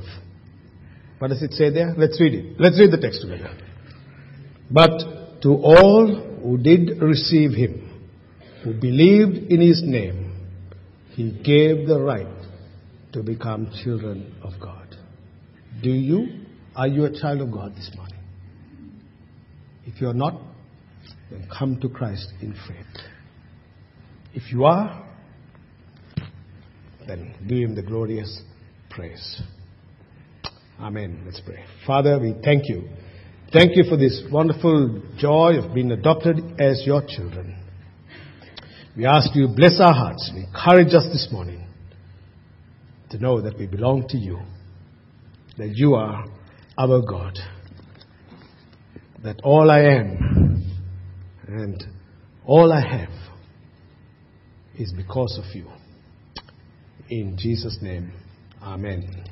What 1.19 1.29
does 1.29 1.41
it 1.41 1.53
say 1.53 1.69
there? 1.69 1.93
Let's 1.97 2.19
read 2.19 2.33
it. 2.33 2.59
Let's 2.59 2.79
read 2.79 2.91
the 2.91 2.97
text 2.97 3.21
together. 3.21 3.55
But 4.69 5.41
to 5.41 5.49
all 5.49 6.39
who 6.43 6.57
did 6.57 7.01
receive 7.01 7.51
him, 7.51 8.09
who 8.63 8.73
believed 8.73 9.51
in 9.51 9.61
his 9.61 9.81
name, 9.83 10.33
he 11.09 11.31
gave 11.31 11.87
the 11.87 11.99
right 11.99 12.27
to 13.13 13.21
become 13.23 13.71
children 13.83 14.33
of 14.41 14.53
God. 14.59 14.90
Do 15.81 15.89
you? 15.89 16.45
Are 16.75 16.87
you 16.87 17.05
a 17.05 17.11
child 17.11 17.41
of 17.41 17.51
God 17.51 17.75
this 17.75 17.91
morning? 17.95 18.19
If 19.85 19.99
you 19.99 20.07
are 20.07 20.13
not, 20.13 20.39
then 21.29 21.47
come 21.57 21.79
to 21.81 21.89
Christ 21.89 22.27
in 22.41 22.53
faith. 22.67 23.03
If 24.33 24.51
you 24.51 24.65
are, 24.65 25.07
then 27.07 27.35
give 27.47 27.57
him 27.57 27.75
the 27.75 27.81
glorious 27.81 28.41
praise. 28.89 29.41
Amen. 30.79 31.23
Let's 31.25 31.41
pray. 31.41 31.63
Father, 31.85 32.19
we 32.19 32.35
thank 32.43 32.69
you. 32.69 32.87
Thank 33.51 33.75
you 33.75 33.83
for 33.89 33.97
this 33.97 34.23
wonderful 34.31 35.01
joy 35.17 35.57
of 35.57 35.73
being 35.73 35.91
adopted 35.91 36.37
as 36.59 36.83
your 36.85 37.03
children. 37.05 37.57
We 38.95 39.05
ask 39.05 39.35
you 39.35 39.47
bless 39.47 39.79
our 39.79 39.93
hearts 39.93 40.29
and 40.33 40.45
encourage 40.45 40.93
us 40.93 41.05
this 41.11 41.27
morning 41.31 41.65
to 43.09 43.17
know 43.17 43.41
that 43.41 43.57
we 43.57 43.67
belong 43.67 44.07
to 44.09 44.17
you, 44.17 44.39
that 45.57 45.69
you 45.75 45.95
are 45.95 46.25
our 46.77 47.01
God, 47.01 47.37
that 49.23 49.39
all 49.43 49.69
I 49.69 49.81
am 49.81 50.63
and 51.47 51.83
all 52.45 52.71
I 52.71 52.81
have 52.81 53.13
is 54.77 54.93
because 54.93 55.37
of 55.37 55.55
you. 55.55 55.67
In 57.09 57.37
Jesus' 57.37 57.77
name, 57.81 58.11
Amen. 58.61 59.30